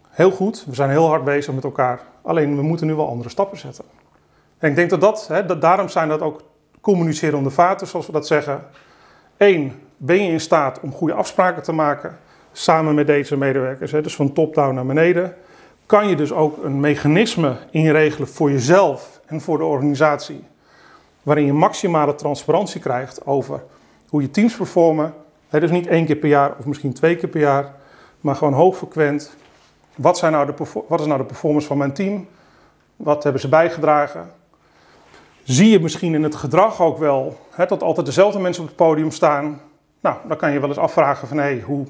heel 0.09 0.31
goed, 0.31 0.65
we 0.67 0.75
zijn 0.75 0.91
heel 0.91 1.09
hard 1.09 1.25
bezig 1.25 1.55
met 1.55 1.65
elkaar, 1.65 2.01
alleen 2.23 2.57
we 2.57 2.63
moeten 2.63 2.87
nu 2.87 2.95
wel 2.95 3.09
andere 3.09 3.29
stappen 3.29 3.59
zetten. 3.59 3.85
En 4.59 4.71
ik 4.71 4.77
denk 4.77 4.91
dat 4.91 5.01
dat, 5.01 5.29
hè, 5.29 5.47
dat 5.47 5.61
daarom 5.61 5.89
zijn 5.89 6.09
dat 6.09 6.21
ook 6.21 6.43
communicerende 6.85 7.51
vaten, 7.51 7.87
zoals 7.87 8.07
we 8.07 8.13
dat 8.13 8.27
zeggen. 8.27 8.65
Eén, 9.37 9.73
ben 9.97 10.25
je 10.25 10.31
in 10.31 10.41
staat 10.41 10.81
om 10.81 10.93
goede 10.93 11.15
afspraken 11.15 11.63
te 11.63 11.73
maken 11.73 12.19
samen 12.53 12.95
met 12.95 13.07
deze 13.07 13.37
medewerkers, 13.37 13.93
hè, 13.93 14.03
dus 14.03 14.17
van 14.17 14.33
top-down 14.33 14.75
naar 14.75 14.87
beneden 14.87 15.35
kan 15.87 16.09
je 16.09 16.17
dus 16.17 16.33
ook 16.33 16.65
een 16.65 16.81
mechanisme 16.81 17.57
inregelen 17.71 18.29
voor 18.29 18.51
jezelf 18.51 19.21
en 19.27 19.41
voor 19.41 19.59
de 19.59 19.65
organisatie, 19.65 20.45
waarin 21.23 21.45
je 21.45 21.53
maximale 21.53 22.15
transparantie 22.15 22.81
krijgt 22.81 23.27
over 23.27 23.63
hoe 24.09 24.23
je 24.23 24.31
teams 24.31 24.57
performen. 24.57 25.15
dus 25.51 25.71
niet 25.71 25.87
één 25.87 26.07
keer 26.07 26.17
per 26.17 26.29
jaar 26.29 26.55
of 26.59 26.65
misschien 26.65 26.93
twee 26.93 27.17
keer 27.17 27.29
per 27.29 27.41
jaar, 27.41 27.73
maar 28.21 28.37
gewoon 28.37 28.53
hoogfrequent. 28.53 29.37
Wat, 29.95 30.19
zijn 30.19 30.33
nou 30.33 30.47
de, 30.47 30.83
wat 30.89 31.01
is 31.01 31.07
nou 31.07 31.19
de 31.19 31.27
performance 31.27 31.67
van 31.67 31.79
mijn 31.79 31.93
team? 31.93 32.27
Wat 32.97 33.23
hebben 33.23 33.41
ze 33.41 33.49
bijgedragen? 33.49 34.31
Zie 35.45 35.71
je 35.71 35.81
misschien 35.81 36.15
in 36.15 36.23
het 36.23 36.35
gedrag 36.35 36.81
ook 36.81 36.99
wel 36.99 37.39
hè, 37.51 37.67
dat 37.67 37.83
altijd 37.83 38.07
dezelfde 38.07 38.39
mensen 38.39 38.63
op 38.63 38.69
het 38.69 38.77
podium 38.77 39.11
staan? 39.11 39.61
Nou, 40.01 40.17
dan 40.29 40.37
kan 40.37 40.53
je 40.53 40.61
wel 40.61 40.69
eens 40.69 40.79
afvragen 40.79 41.29
van 41.29 41.37
hé, 41.37 41.43
hey, 41.43 41.61
hoe 41.61 41.87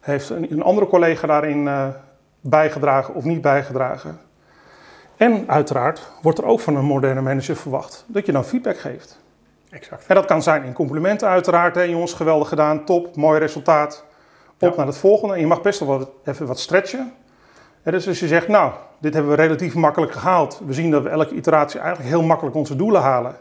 heeft 0.00 0.30
een, 0.30 0.62
andere 0.62 0.86
collega 0.86 1.26
daarin 1.26 1.66
uh, 1.66 1.88
bijgedragen 2.40 3.14
of 3.14 3.24
niet 3.24 3.40
bijgedragen. 3.40 4.20
En 5.16 5.44
uiteraard 5.46 6.10
wordt 6.22 6.38
er 6.38 6.44
ook 6.44 6.60
van 6.60 6.76
een 6.76 6.84
moderne 6.84 7.20
manager 7.20 7.56
verwacht 7.56 8.04
dat 8.06 8.26
je 8.26 8.32
dan 8.32 8.44
feedback 8.44 8.78
geeft. 8.78 9.20
Exact. 9.70 10.06
En 10.06 10.14
dat 10.14 10.24
kan 10.24 10.42
zijn 10.42 10.64
in 10.64 10.72
complimenten 10.72 11.28
uiteraard. 11.28 11.74
Hè, 11.74 11.82
jongens, 11.82 12.12
geweldig 12.12 12.48
gedaan, 12.48 12.84
top, 12.84 13.16
mooi 13.16 13.38
resultaat. 13.38 14.04
Op 14.58 14.76
naar 14.76 14.86
het 14.86 14.98
volgende. 14.98 15.34
En 15.34 15.40
je 15.40 15.46
mag 15.46 15.62
best 15.62 15.78
wel 15.78 15.88
wat, 15.88 16.10
even 16.24 16.46
wat 16.46 16.60
stretchen. 16.60 17.12
Dus 17.82 18.08
als 18.08 18.20
je 18.20 18.26
zegt, 18.26 18.48
nou, 18.48 18.72
dit 18.98 19.14
hebben 19.14 19.30
we 19.30 19.42
relatief 19.42 19.74
makkelijk 19.74 20.12
gehaald. 20.12 20.60
We 20.66 20.72
zien 20.72 20.90
dat 20.90 21.02
we 21.02 21.08
elke 21.08 21.34
iteratie 21.34 21.80
eigenlijk 21.80 22.10
heel 22.10 22.22
makkelijk 22.22 22.56
onze 22.56 22.76
doelen 22.76 23.00
halen. 23.00 23.34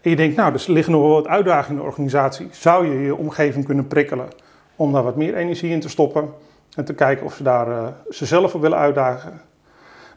En 0.00 0.10
je 0.10 0.16
denkt, 0.16 0.36
nou, 0.36 0.52
er 0.52 0.64
liggen 0.66 0.92
nog 0.92 1.02
wel 1.02 1.12
wat 1.12 1.26
uitdagingen 1.26 1.76
in 1.76 1.82
de 1.82 1.90
organisatie. 1.90 2.48
Zou 2.50 2.86
je 2.86 3.02
je 3.02 3.16
omgeving 3.16 3.64
kunnen 3.64 3.86
prikkelen 3.86 4.28
om 4.76 4.92
daar 4.92 5.02
wat 5.02 5.16
meer 5.16 5.34
energie 5.34 5.70
in 5.70 5.80
te 5.80 5.88
stoppen? 5.88 6.32
En 6.74 6.84
te 6.84 6.94
kijken 6.94 7.26
of 7.26 7.34
ze 7.34 7.42
daar 7.42 7.68
uh, 7.68 7.86
ze 8.10 8.26
zelf 8.26 8.54
op 8.54 8.60
willen 8.60 8.78
uitdagen. 8.78 9.40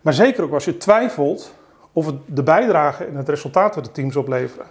Maar 0.01 0.13
zeker 0.13 0.43
ook 0.43 0.53
als 0.53 0.65
je 0.65 0.77
twijfelt 0.77 1.53
of 1.93 2.05
het 2.05 2.15
de 2.25 2.43
bijdrage 2.43 3.05
en 3.05 3.15
het 3.15 3.29
resultaat 3.29 3.73
dat 3.73 3.85
de 3.85 3.91
teams 3.91 4.15
opleveren, 4.15 4.65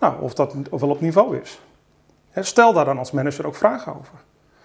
nou, 0.00 0.14
of 0.20 0.34
dat 0.34 0.54
wel 0.70 0.90
op 0.90 1.00
niveau 1.00 1.38
is. 1.40 1.60
Stel 2.34 2.72
daar 2.72 2.84
dan 2.84 2.98
als 2.98 3.10
manager 3.10 3.46
ook 3.46 3.54
vragen 3.54 3.98
over. 3.98 4.14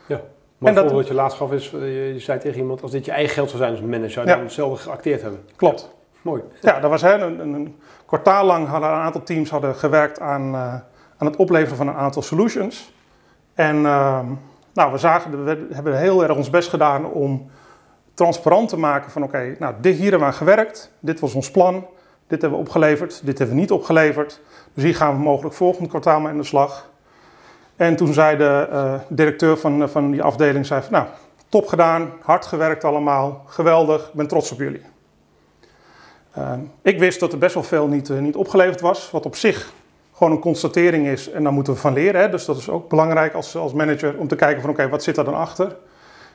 Ja. 0.06 0.22
Maar 0.58 0.76
het 0.76 0.92
wat 0.92 1.08
je 1.08 1.14
laatst 1.14 1.38
gaf 1.38 1.52
is, 1.52 1.74
eh, 1.74 2.14
je 2.14 2.20
zei 2.20 2.40
tegen 2.40 2.60
iemand, 2.60 2.82
als 2.82 2.92
dit 2.92 3.06
je 3.06 3.12
eigen 3.12 3.34
geld 3.34 3.50
zou 3.50 3.62
zijn 3.62 3.72
als 3.72 3.82
manager, 3.82 4.12
zou 4.12 4.28
je 4.28 4.34
dan 4.34 4.44
hetzelfde 4.44 4.84
geacteerd 4.84 5.22
hebben. 5.22 5.40
Klopt. 5.56 5.96
Mooi. 6.22 6.42
Ja, 6.62 6.80
dat 6.80 6.90
was 6.90 7.02
hè, 7.02 7.14
een, 7.14 7.40
een, 7.40 7.80
kwartaal 8.06 8.46
lang 8.46 8.68
hadden 8.68 8.90
een 8.90 8.96
aantal 8.96 9.24
teams 9.24 9.50
hadden 9.50 9.76
gewerkt 9.76 10.20
aan, 10.20 10.48
uh, 10.54 10.74
aan 11.18 11.28
het 11.28 11.36
opleveren 11.36 11.78
van 11.78 11.88
een 11.88 11.96
aantal 11.96 12.22
solutions. 12.22 12.94
En 13.54 13.76
uh, 13.76 14.20
nou, 14.74 14.92
we, 14.92 14.98
zagen, 14.98 15.46
we 15.46 15.68
hebben 15.72 15.98
heel 15.98 16.24
erg 16.24 16.36
ons 16.36 16.50
best 16.50 16.70
gedaan 16.70 17.06
om 17.06 17.50
transparant 18.14 18.70
te 18.70 18.78
maken 18.78 19.12
van 19.12 19.24
oké, 19.24 19.56
nou 19.60 19.74
dit 19.82 19.94
hier 19.94 20.10
hebben 20.10 20.20
we 20.20 20.26
aan 20.26 20.34
gewerkt, 20.34 20.92
dit 21.00 21.20
was 21.20 21.34
ons 21.34 21.52
plan, 21.52 21.86
dit 22.28 22.42
hebben 22.42 22.60
we 22.60 22.66
opgeleverd, 22.66 23.22
dit 23.26 23.38
hebben 23.38 23.56
we 23.56 23.62
niet 23.62 23.72
opgeleverd. 23.72 24.42
Dus 24.74 24.84
hier 24.84 24.96
gaan 24.96 25.16
we 25.16 25.22
mogelijk 25.22 25.56
volgend 25.56 25.90
kwartaal 25.90 26.20
mee 26.20 26.32
aan 26.32 26.38
de 26.38 26.44
slag. 26.44 26.90
En 27.78 27.96
toen 27.96 28.14
zei 28.14 28.38
de 28.38 28.68
uh, 28.72 28.94
directeur 29.08 29.58
van, 29.58 29.90
van 29.90 30.12
die 30.12 30.24
afdeling, 30.24 30.66
zei 30.66 30.82
van, 30.82 30.92
nou, 30.92 31.06
top 31.50 31.68
gedaan, 31.68 32.12
hard 32.22 32.46
gewerkt 32.46 32.84
allemaal, 32.84 33.44
geweldig, 33.48 34.08
ik 34.08 34.14
ben 34.14 34.28
trots 34.28 34.52
op 34.52 34.60
jullie. 34.60 34.82
Uh, 36.38 36.54
ik 36.82 37.00
wist 37.00 37.20
dat 37.20 37.32
er 37.32 37.38
best 37.38 37.54
wel 37.54 37.64
veel 37.64 37.88
niet, 37.88 38.10
uh, 38.10 38.20
niet 38.20 38.36
opgeleverd 38.36 38.82
was, 38.82 39.12
wat 39.12 39.26
op 39.26 39.36
zich 39.36 39.72
gewoon 40.14 40.34
een 40.34 40.40
constatering 40.40 41.08
is 41.08 41.30
en 41.30 41.44
dan 41.44 41.54
moeten 41.54 41.74
we 41.74 41.80
van 41.80 41.94
leren. 41.94 42.22
Hè? 42.22 42.30
Dus 42.30 42.46
dat 42.46 42.58
is 42.58 42.70
ook 42.70 42.90
belangrijk 42.90 43.34
als, 43.34 43.56
als 43.56 43.74
manager 43.74 44.18
om 44.18 44.28
te 44.28 44.36
kijken 44.36 44.62
van 44.62 44.70
oké, 44.70 44.90
wat 44.90 45.04
zit 45.04 45.18
er 45.18 45.24
dan 45.24 45.36
achter? 45.36 45.76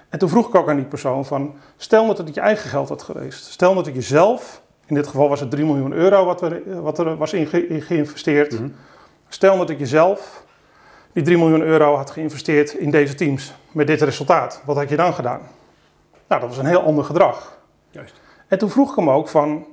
En 0.09 0.19
toen 0.19 0.29
vroeg 0.29 0.49
ik 0.49 0.55
ook 0.55 0.69
aan 0.69 0.77
die 0.77 0.85
persoon 0.85 1.25
van, 1.25 1.55
stel 1.77 2.07
dat 2.07 2.19
het 2.19 2.35
je 2.35 2.41
eigen 2.41 2.71
geld 2.71 2.89
had 2.89 3.03
geweest. 3.03 3.45
Stel 3.45 3.75
dat 3.75 3.87
het 3.87 3.95
jezelf, 3.95 4.63
in 4.87 4.95
dit 4.95 5.07
geval 5.07 5.29
was 5.29 5.41
het 5.41 5.51
3 5.51 5.65
miljoen 5.65 5.93
euro 5.93 6.25
wat, 6.25 6.43
er, 6.43 6.83
wat 6.83 6.99
er 6.99 7.17
was 7.17 7.33
in, 7.33 7.47
geïnvesteerd. 7.83 8.53
Mhm. 8.53 8.69
Stel 9.29 9.57
dat 9.57 9.71
ik 9.71 9.79
jezelf 9.79 10.42
die 11.13 11.23
3 11.23 11.39
miljoen 11.39 11.63
euro 11.63 11.97
had 11.97 12.11
geïnvesteerd 12.11 12.75
in 12.75 12.91
deze 12.91 13.15
teams 13.15 13.55
met 13.73 13.87
dit 13.87 14.03
resultaat. 14.03 14.63
Wat 14.65 14.77
had 14.77 14.89
je 14.89 14.97
dan 14.97 15.15
gedaan? 15.15 15.41
Nou, 16.29 16.41
dat 16.41 16.51
was 16.51 16.59
een 16.59 16.67
heel 16.67 16.83
ander 16.83 17.05
gedrag. 17.05 17.59
Juist. 17.91 18.21
En 18.49 18.59
toen 18.59 18.71
vroeg 18.71 18.91
ik 18.91 18.97
hem 18.97 19.11
ook 19.11 19.29
van, 19.29 19.67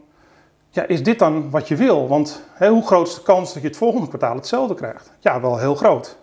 ja, 0.70 0.88
is 0.88 1.04
dit 1.04 1.20
dan 1.20 1.50
wat 1.50 1.68
je 1.68 1.76
wil? 1.76 2.08
Want 2.08 2.44
hè, 2.54 2.70
hoe 2.70 2.86
groot 2.86 3.08
is 3.08 3.16
de 3.16 3.22
kans 3.22 3.54
dat 3.54 3.62
je 3.62 3.68
het 3.68 3.78
volgende 3.78 4.08
kwartaal 4.08 4.36
hetzelfde 4.36 4.74
krijgt? 4.74 5.12
Ja, 5.20 5.42
wel 5.42 5.58
heel 5.58 5.76
groot. 5.76 6.18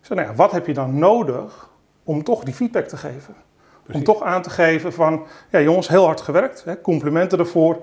Ik 0.00 0.06
zei, 0.06 0.18
nou 0.18 0.30
ja, 0.30 0.36
wat 0.36 0.52
heb 0.52 0.66
je 0.66 0.74
dan 0.74 0.98
nodig 0.98 1.68
om 2.04 2.24
toch 2.24 2.44
die 2.44 2.54
feedback 2.54 2.86
te 2.86 2.96
geven? 2.96 3.34
Om 3.92 4.04
toch 4.04 4.22
aan 4.22 4.42
te 4.42 4.50
geven 4.50 4.92
van, 4.92 5.26
ja 5.50 5.60
jongens, 5.60 5.88
heel 5.88 6.04
hard 6.04 6.20
gewerkt, 6.20 6.64
hè, 6.64 6.80
complimenten 6.80 7.38
ervoor. 7.38 7.78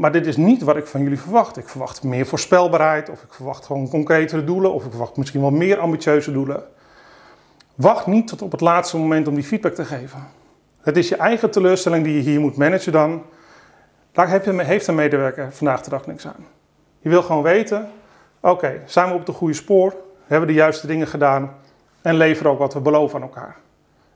Maar 0.00 0.12
dit 0.12 0.26
is 0.26 0.36
niet 0.36 0.62
wat 0.62 0.76
ik 0.76 0.86
van 0.86 1.02
jullie 1.02 1.20
verwacht. 1.20 1.56
Ik 1.56 1.68
verwacht 1.68 2.02
meer 2.02 2.26
voorspelbaarheid, 2.26 3.08
of 3.08 3.22
ik 3.22 3.32
verwacht 3.32 3.66
gewoon 3.66 3.88
concretere 3.88 4.44
doelen, 4.44 4.72
of 4.72 4.84
ik 4.84 4.90
verwacht 4.90 5.16
misschien 5.16 5.40
wel 5.40 5.50
meer 5.50 5.78
ambitieuze 5.78 6.32
doelen. 6.32 6.62
Wacht 7.74 8.06
niet 8.06 8.26
tot 8.26 8.42
op 8.42 8.52
het 8.52 8.60
laatste 8.60 8.98
moment 8.98 9.28
om 9.28 9.34
die 9.34 9.44
feedback 9.44 9.74
te 9.74 9.84
geven. 9.84 10.18
Het 10.80 10.96
is 10.96 11.08
je 11.08 11.16
eigen 11.16 11.50
teleurstelling 11.50 12.04
die 12.04 12.14
je 12.14 12.20
hier 12.20 12.40
moet 12.40 12.56
managen 12.56 12.92
dan. 12.92 13.22
Daar 14.12 14.28
heeft 14.28 14.88
een 14.88 14.94
medewerker 14.94 15.52
vandaag 15.52 15.80
de 15.82 15.90
dag 15.90 16.06
niks 16.06 16.26
aan. 16.26 16.46
Je 16.98 17.08
wil 17.08 17.22
gewoon 17.22 17.42
weten, 17.42 17.88
oké, 18.40 18.80
zijn 18.86 19.08
we 19.08 19.14
op 19.14 19.26
de 19.26 19.32
goede 19.32 19.54
spoor? 19.54 19.94
Hebben 20.26 20.48
we 20.48 20.54
de 20.54 20.58
juiste 20.58 20.86
dingen 20.86 21.06
gedaan? 21.06 21.54
En 22.02 22.14
leveren 22.14 22.52
ook 22.52 22.58
wat 22.58 22.74
we 22.74 22.80
beloven 22.80 23.16
aan 23.16 23.22
elkaar. 23.22 23.56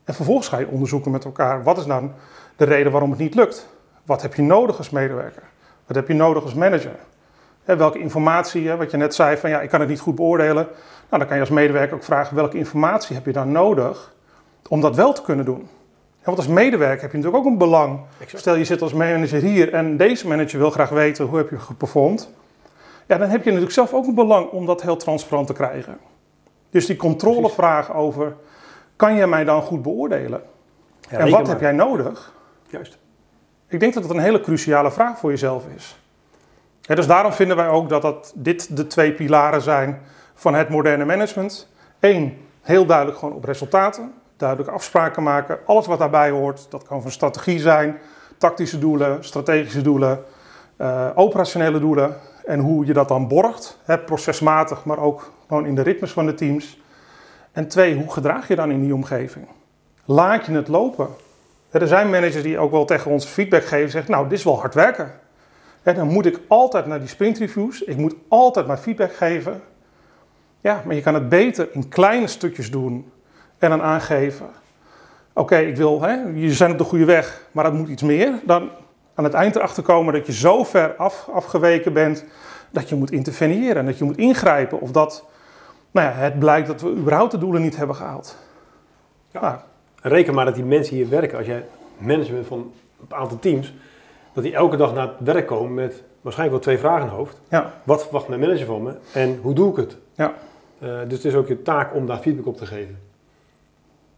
En 0.03 0.13
vervolgens 0.13 0.47
ga 0.47 0.57
je 0.57 0.67
onderzoeken 0.67 1.11
met 1.11 1.25
elkaar, 1.25 1.63
wat 1.63 1.77
is 1.77 1.85
dan 1.85 2.13
de 2.55 2.65
reden 2.65 2.91
waarom 2.91 3.09
het 3.09 3.19
niet 3.19 3.35
lukt? 3.35 3.67
Wat 4.03 4.21
heb 4.21 4.33
je 4.33 4.41
nodig 4.41 4.77
als 4.77 4.89
medewerker? 4.89 5.53
Wat 5.85 5.95
heb 5.95 6.07
je 6.07 6.13
nodig 6.13 6.43
als 6.43 6.53
manager? 6.53 6.95
welke 7.65 7.99
informatie, 7.99 8.71
wat 8.71 8.91
je 8.91 8.97
net 8.97 9.15
zei, 9.15 9.37
van 9.37 9.49
ja, 9.49 9.61
ik 9.61 9.69
kan 9.69 9.79
het 9.79 9.89
niet 9.89 9.99
goed 9.99 10.15
beoordelen. 10.15 10.67
Nou, 11.09 11.17
dan 11.17 11.25
kan 11.25 11.35
je 11.35 11.39
als 11.39 11.49
medewerker 11.49 11.95
ook 11.95 12.03
vragen, 12.03 12.35
welke 12.35 12.57
informatie 12.57 13.15
heb 13.15 13.25
je 13.25 13.31
dan 13.31 13.51
nodig 13.51 14.13
om 14.67 14.81
dat 14.81 14.95
wel 14.95 15.13
te 15.13 15.21
kunnen 15.21 15.45
doen? 15.45 15.69
want 16.23 16.37
als 16.37 16.47
medewerker 16.47 17.01
heb 17.01 17.11
je 17.11 17.17
natuurlijk 17.17 17.45
ook 17.45 17.51
een 17.51 17.57
belang. 17.57 17.99
Stel 18.25 18.55
je 18.55 18.65
zit 18.65 18.81
als 18.81 18.93
manager 18.93 19.41
hier 19.41 19.73
en 19.73 19.97
deze 19.97 20.27
manager 20.27 20.59
wil 20.59 20.69
graag 20.69 20.89
weten 20.89 21.25
hoe 21.25 21.37
heb 21.37 21.49
je 21.49 21.59
geperformed. 21.59 22.29
Ja, 23.05 23.17
dan 23.17 23.29
heb 23.29 23.39
je 23.39 23.45
natuurlijk 23.45 23.73
zelf 23.73 23.93
ook 23.93 24.07
een 24.07 24.15
belang 24.15 24.49
om 24.49 24.65
dat 24.65 24.81
heel 24.81 24.97
transparant 24.97 25.47
te 25.47 25.53
krijgen. 25.53 25.97
Dus 26.69 26.85
die 26.85 26.95
controlevraag 26.95 27.93
over, 27.93 28.35
kan 28.95 29.15
je 29.15 29.27
mij 29.27 29.43
dan 29.43 29.61
goed 29.61 29.81
beoordelen? 29.81 30.41
Ja, 31.09 31.17
en 31.17 31.29
wat 31.29 31.47
heb 31.47 31.59
jij 31.59 31.71
nodig? 31.71 32.33
Juist. 32.67 32.97
Ik 33.67 33.79
denk 33.79 33.93
dat 33.93 34.03
dat 34.03 34.11
een 34.11 34.21
hele 34.21 34.41
cruciale 34.41 34.91
vraag 34.91 35.19
voor 35.19 35.29
jezelf 35.29 35.63
is. 35.75 35.99
dus 36.81 37.07
daarom 37.07 37.33
vinden 37.33 37.57
wij 37.57 37.67
ook 37.67 37.89
dat, 37.89 38.01
dat 38.01 38.33
dit 38.35 38.77
de 38.77 38.87
twee 38.87 39.13
pilaren 39.13 39.61
zijn 39.61 40.01
van 40.33 40.53
het 40.53 40.69
moderne 40.69 41.05
management. 41.05 41.67
Eén, 41.99 42.37
heel 42.61 42.85
duidelijk 42.85 43.17
gewoon 43.17 43.35
op 43.35 43.43
resultaten 43.43 44.13
duidelijke 44.37 44.73
afspraken 44.73 45.23
maken. 45.23 45.59
Alles 45.65 45.85
wat 45.85 45.99
daarbij 45.99 46.29
hoort, 46.29 46.67
dat 46.69 46.83
kan 46.83 47.01
van 47.01 47.11
strategie 47.11 47.59
zijn, 47.59 47.97
tactische 48.37 48.79
doelen, 48.79 49.23
strategische 49.23 49.81
doelen, 49.81 50.23
uh, 50.77 51.09
operationele 51.15 51.79
doelen. 51.79 52.17
En 52.45 52.59
hoe 52.59 52.85
je 52.85 52.93
dat 52.93 53.07
dan 53.07 53.27
borgt, 53.27 53.79
hè, 53.83 53.97
procesmatig, 53.97 54.85
maar 54.85 54.99
ook 54.99 55.31
gewoon 55.47 55.65
in 55.65 55.75
de 55.75 55.81
ritmes 55.81 56.11
van 56.11 56.25
de 56.25 56.33
teams. 56.33 56.81
En 57.51 57.67
twee, 57.67 57.95
hoe 57.95 58.11
gedraag 58.11 58.47
je 58.47 58.55
dan 58.55 58.71
in 58.71 58.81
die 58.81 58.93
omgeving? 58.93 59.47
Laat 60.05 60.45
je 60.45 60.51
het 60.51 60.67
lopen? 60.67 61.07
Er 61.81 61.87
zijn 61.87 62.09
managers 62.09 62.43
die 62.43 62.59
ook 62.59 62.71
wel 62.71 62.85
tegen 62.85 63.11
ons 63.11 63.25
feedback 63.25 63.65
geven, 63.65 63.89
zeggen, 63.89 64.11
nou, 64.11 64.27
dit 64.27 64.37
is 64.37 64.43
wel 64.43 64.59
hard 64.59 64.73
werken. 64.73 65.11
En 65.83 65.95
dan 65.95 66.07
moet 66.07 66.25
ik 66.25 66.39
altijd 66.47 66.85
naar 66.85 66.99
die 66.99 67.07
sprintreviews, 67.07 67.83
ik 67.83 67.97
moet 67.97 68.15
altijd 68.27 68.67
maar 68.67 68.77
feedback 68.77 69.15
geven. 69.15 69.61
Ja, 70.61 70.81
maar 70.85 70.95
je 70.95 71.01
kan 71.01 71.13
het 71.13 71.29
beter 71.29 71.67
in 71.71 71.89
kleine 71.89 72.27
stukjes 72.27 72.71
doen 72.71 73.11
en 73.57 73.69
dan 73.69 73.81
aangeven: 73.81 74.45
oké, 75.33 75.57
ik 75.57 75.75
wil, 75.75 76.01
hè, 76.01 76.13
je 76.33 76.53
zijn 76.53 76.71
op 76.71 76.77
de 76.77 76.83
goede 76.83 77.05
weg, 77.05 77.41
maar 77.51 77.63
dat 77.63 77.73
moet 77.73 77.89
iets 77.89 78.03
meer. 78.03 78.39
Dan 78.43 78.69
aan 79.15 79.23
het 79.23 79.33
eind 79.33 79.55
erachter 79.55 79.83
komen 79.83 80.13
dat 80.13 80.25
je 80.25 80.33
zo 80.33 80.63
ver 80.63 80.95
af, 80.95 81.27
afgeweken 81.33 81.93
bent 81.93 82.25
dat 82.71 82.89
je 82.89 82.95
moet 82.95 83.11
interveneren 83.11 83.75
en 83.75 83.85
dat 83.85 83.97
je 83.97 84.03
moet 84.03 84.17
ingrijpen. 84.17 84.81
Of 84.81 84.91
dat 84.91 85.25
nou 85.91 86.07
ja, 86.07 86.13
het 86.13 86.39
blijkt 86.39 86.67
dat 86.67 86.81
we 86.81 86.89
überhaupt 86.89 87.31
de 87.31 87.37
doelen 87.37 87.61
niet 87.61 87.77
hebben 87.77 87.95
gehaald. 87.95 88.37
Ja. 89.31 89.41
Nou. 89.41 89.55
Reken 90.07 90.33
maar 90.33 90.45
dat 90.45 90.55
die 90.55 90.63
mensen 90.63 90.95
hier 90.95 91.09
werken, 91.09 91.37
als 91.37 91.47
jij 91.47 91.65
management 91.97 92.47
van 92.47 92.71
een 93.01 93.15
aantal 93.15 93.39
teams, 93.39 93.73
dat 94.33 94.43
die 94.43 94.53
elke 94.53 94.77
dag 94.77 94.93
naar 94.93 95.07
het 95.07 95.27
werk 95.27 95.47
komen 95.47 95.73
met 95.73 96.03
waarschijnlijk 96.21 96.63
wel 96.63 96.73
twee 96.73 96.77
vragen 96.77 97.01
in 97.01 97.07
het 97.07 97.17
hoofd. 97.17 97.41
Ja. 97.49 97.73
Wat 97.83 98.03
verwacht 98.03 98.27
mijn 98.27 98.39
manager 98.39 98.65
van 98.65 98.83
me 98.83 98.93
en 99.13 99.39
hoe 99.41 99.53
doe 99.53 99.71
ik 99.71 99.75
het? 99.75 99.97
Ja. 100.13 100.33
Uh, 100.79 100.89
dus 101.07 101.17
het 101.17 101.25
is 101.25 101.35
ook 101.35 101.47
je 101.47 101.61
taak 101.61 101.95
om 101.95 102.07
daar 102.07 102.17
feedback 102.17 102.45
op 102.45 102.57
te 102.57 102.65
geven. 102.65 102.99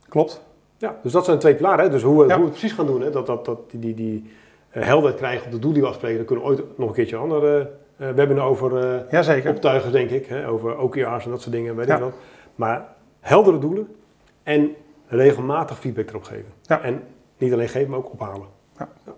Klopt. 0.10 0.42
Ja, 0.78 1.00
dus 1.04 1.12
dat 1.12 1.26
zijn 1.26 1.40
twee 1.40 1.56
pilaren. 1.56 1.86
Hè? 1.86 1.92
Dus 1.92 2.02
hoe, 2.02 2.14
we, 2.14 2.34
hoe 2.34 2.42
we 2.42 2.42
het 2.42 2.50
precies 2.50 2.72
gaan 2.72 2.86
doen, 2.86 3.02
hè? 3.02 3.10
dat, 3.10 3.26
dat, 3.26 3.46
dat 3.46 3.72
die, 3.72 3.80
die, 3.80 3.94
die 3.94 4.32
uh, 4.74 4.84
helderheid 4.84 5.18
krijgen 5.18 5.46
op 5.46 5.52
de 5.52 5.60
doel 5.60 5.74
die 5.74 5.82
we 5.82 5.88
afspreken, 5.88 6.18
daar 6.18 6.26
kunnen 6.26 6.46
we 6.46 6.52
ooit 6.52 6.78
nog 6.78 6.90
een 6.90 6.96
keertje 6.96 7.16
een 7.16 7.22
andere 7.22 7.72
uh, 7.98 8.10
webinar 8.10 8.48
over 8.48 9.04
uh, 9.14 9.50
optuigen, 9.50 9.92
denk 9.92 10.10
ik. 10.10 10.26
Hè? 10.26 10.48
Over 10.48 10.78
OKR's 10.78 11.26
en 11.26 11.32
dat 11.32 11.42
soort 11.42 11.56
dingen, 11.56 11.76
weet 11.76 11.88
ja. 11.88 11.96
ik 11.96 12.02
wat. 12.02 12.14
Maar 12.56 12.86
heldere 13.20 13.60
doelen 13.60 13.96
en 14.44 14.76
regelmatig 15.08 15.80
feedback 15.80 16.10
erop 16.10 16.24
geven. 16.24 16.52
Ja. 16.62 16.82
En 16.82 17.04
niet 17.38 17.54
alleen 17.54 17.70
geven, 17.70 17.90
maar 17.90 18.00
ook 18.00 18.12
ophalen. 18.12 18.48
Ja. 18.78 18.90
ja. 19.06 19.12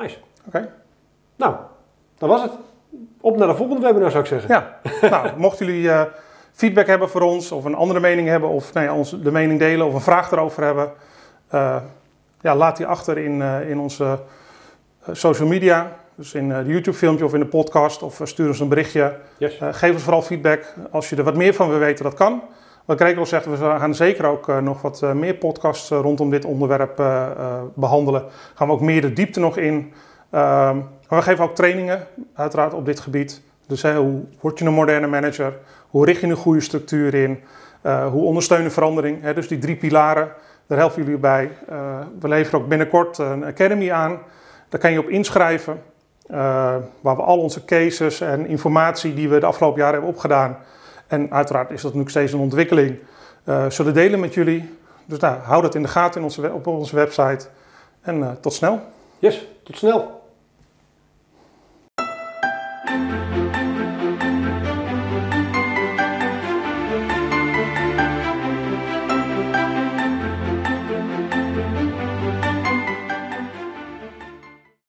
Nice. 0.00 0.18
Oké. 0.46 0.72
Nou, 1.36 1.56
dat 2.18 2.28
was 2.28 2.42
het. 2.42 2.52
Op 3.20 3.36
naar 3.36 3.48
de 3.48 3.54
volgende 3.54 3.82
webinar 3.82 4.10
zou 4.10 4.22
ik 4.22 4.28
zeggen. 4.28 4.50
Ja, 4.50 4.80
nou, 5.08 5.30
mochten 5.38 5.66
jullie 5.66 6.08
feedback 6.56 6.86
hebben 6.86 7.08
voor 7.08 7.20
ons, 7.20 7.52
of 7.52 7.64
een 7.64 7.74
andere 7.74 8.00
mening 8.00 8.28
hebben, 8.28 8.48
of 8.48 8.72
ons 8.90 9.22
de 9.22 9.32
mening 9.32 9.58
delen 9.58 9.86
of 9.86 9.94
een 9.94 10.00
vraag 10.00 10.32
erover 10.32 10.64
hebben, 10.64 10.92
uh, 11.54 11.76
ja, 12.40 12.56
laat 12.56 12.76
die 12.76 12.86
achter 12.86 13.18
in, 13.18 13.40
uh, 13.40 13.70
in 13.70 13.78
onze 13.78 14.18
social 15.12 15.48
media. 15.48 15.92
Dus 16.14 16.34
in 16.34 16.48
de 16.48 16.62
YouTube-filmpje 16.66 17.24
of 17.24 17.34
in 17.34 17.40
de 17.40 17.46
podcast, 17.46 18.02
of 18.02 18.20
stuur 18.24 18.48
ons 18.48 18.60
een 18.60 18.68
berichtje. 18.68 19.16
Yes. 19.38 19.58
geef 19.70 19.92
ons 19.92 20.02
vooral 20.02 20.22
feedback. 20.22 20.74
Als 20.90 21.08
je 21.10 21.16
er 21.16 21.22
wat 21.22 21.36
meer 21.36 21.54
van 21.54 21.68
wil 21.68 21.78
weten, 21.78 22.04
dat 22.04 22.14
kan. 22.14 22.42
Wat 22.86 23.16
al 23.16 23.26
zegt, 23.26 23.46
we 23.46 23.56
gaan 23.56 23.94
zeker 23.94 24.26
ook 24.26 24.60
nog 24.60 24.82
wat 24.82 25.02
meer 25.14 25.34
podcasts 25.34 25.90
rondom 25.90 26.30
dit 26.30 26.44
onderwerp 26.44 26.96
behandelen. 27.74 28.24
Gaan 28.54 28.66
we 28.66 28.72
ook 28.72 28.80
meer 28.80 29.00
de 29.00 29.12
diepte 29.12 29.40
nog 29.40 29.56
in. 29.56 29.92
Ehm, 30.30 30.78
we 31.08 31.22
geven 31.22 31.44
ook 31.44 31.54
trainingen, 31.54 32.06
uiteraard, 32.34 32.74
op 32.74 32.84
dit 32.84 33.00
gebied. 33.00 33.42
Dus 33.66 33.82
hoe 33.82 34.24
word 34.40 34.58
je 34.58 34.64
een 34.64 34.72
moderne 34.72 35.06
manager? 35.06 35.58
Hoe 35.88 36.04
richt 36.04 36.20
je 36.20 36.26
een 36.26 36.36
goede 36.36 36.60
structuur 36.60 37.14
in? 37.14 37.40
Uh, 37.82 38.06
hoe 38.06 38.24
ondersteunen 38.24 38.72
verandering? 38.72 39.30
Dus 39.30 39.48
die 39.48 39.58
drie 39.58 39.76
pilaren, 39.76 40.32
daar 40.66 40.78
helpen 40.78 41.02
jullie 41.02 41.18
bij. 41.18 41.50
We 42.20 42.28
leveren 42.28 42.60
ook 42.60 42.68
binnenkort 42.68 43.18
een 43.18 43.44
academy 43.44 43.90
aan. 43.90 44.18
Daar 44.68 44.80
kan 44.80 44.92
je 44.92 44.98
op 44.98 45.08
inschrijven. 45.08 45.82
Waar 47.00 47.16
we 47.16 47.22
al 47.22 47.38
onze 47.38 47.64
cases 47.64 48.20
en 48.20 48.46
informatie 48.46 49.14
die 49.14 49.28
we 49.28 49.40
de 49.40 49.46
afgelopen 49.46 49.78
jaren 49.78 49.94
hebben 49.94 50.12
opgedaan. 50.12 50.56
En 51.06 51.32
uiteraard 51.32 51.70
is 51.70 51.82
dat 51.82 51.94
nu 51.94 52.02
steeds 52.06 52.32
een 52.32 52.38
ontwikkeling. 52.38 52.98
zullen 53.68 53.94
delen 53.94 54.20
met 54.20 54.34
jullie. 54.34 54.74
Dus 55.04 55.18
nou, 55.18 55.40
hou 55.40 55.62
dat 55.62 55.74
in 55.74 55.82
de 55.82 55.88
gaten 55.88 56.22
onze, 56.22 56.52
op 56.52 56.66
onze 56.66 56.94
website. 56.94 57.46
En 58.00 58.38
tot 58.40 58.52
snel. 58.52 58.80
Yes, 59.18 59.46
tot 59.62 59.76
snel. 59.76 60.25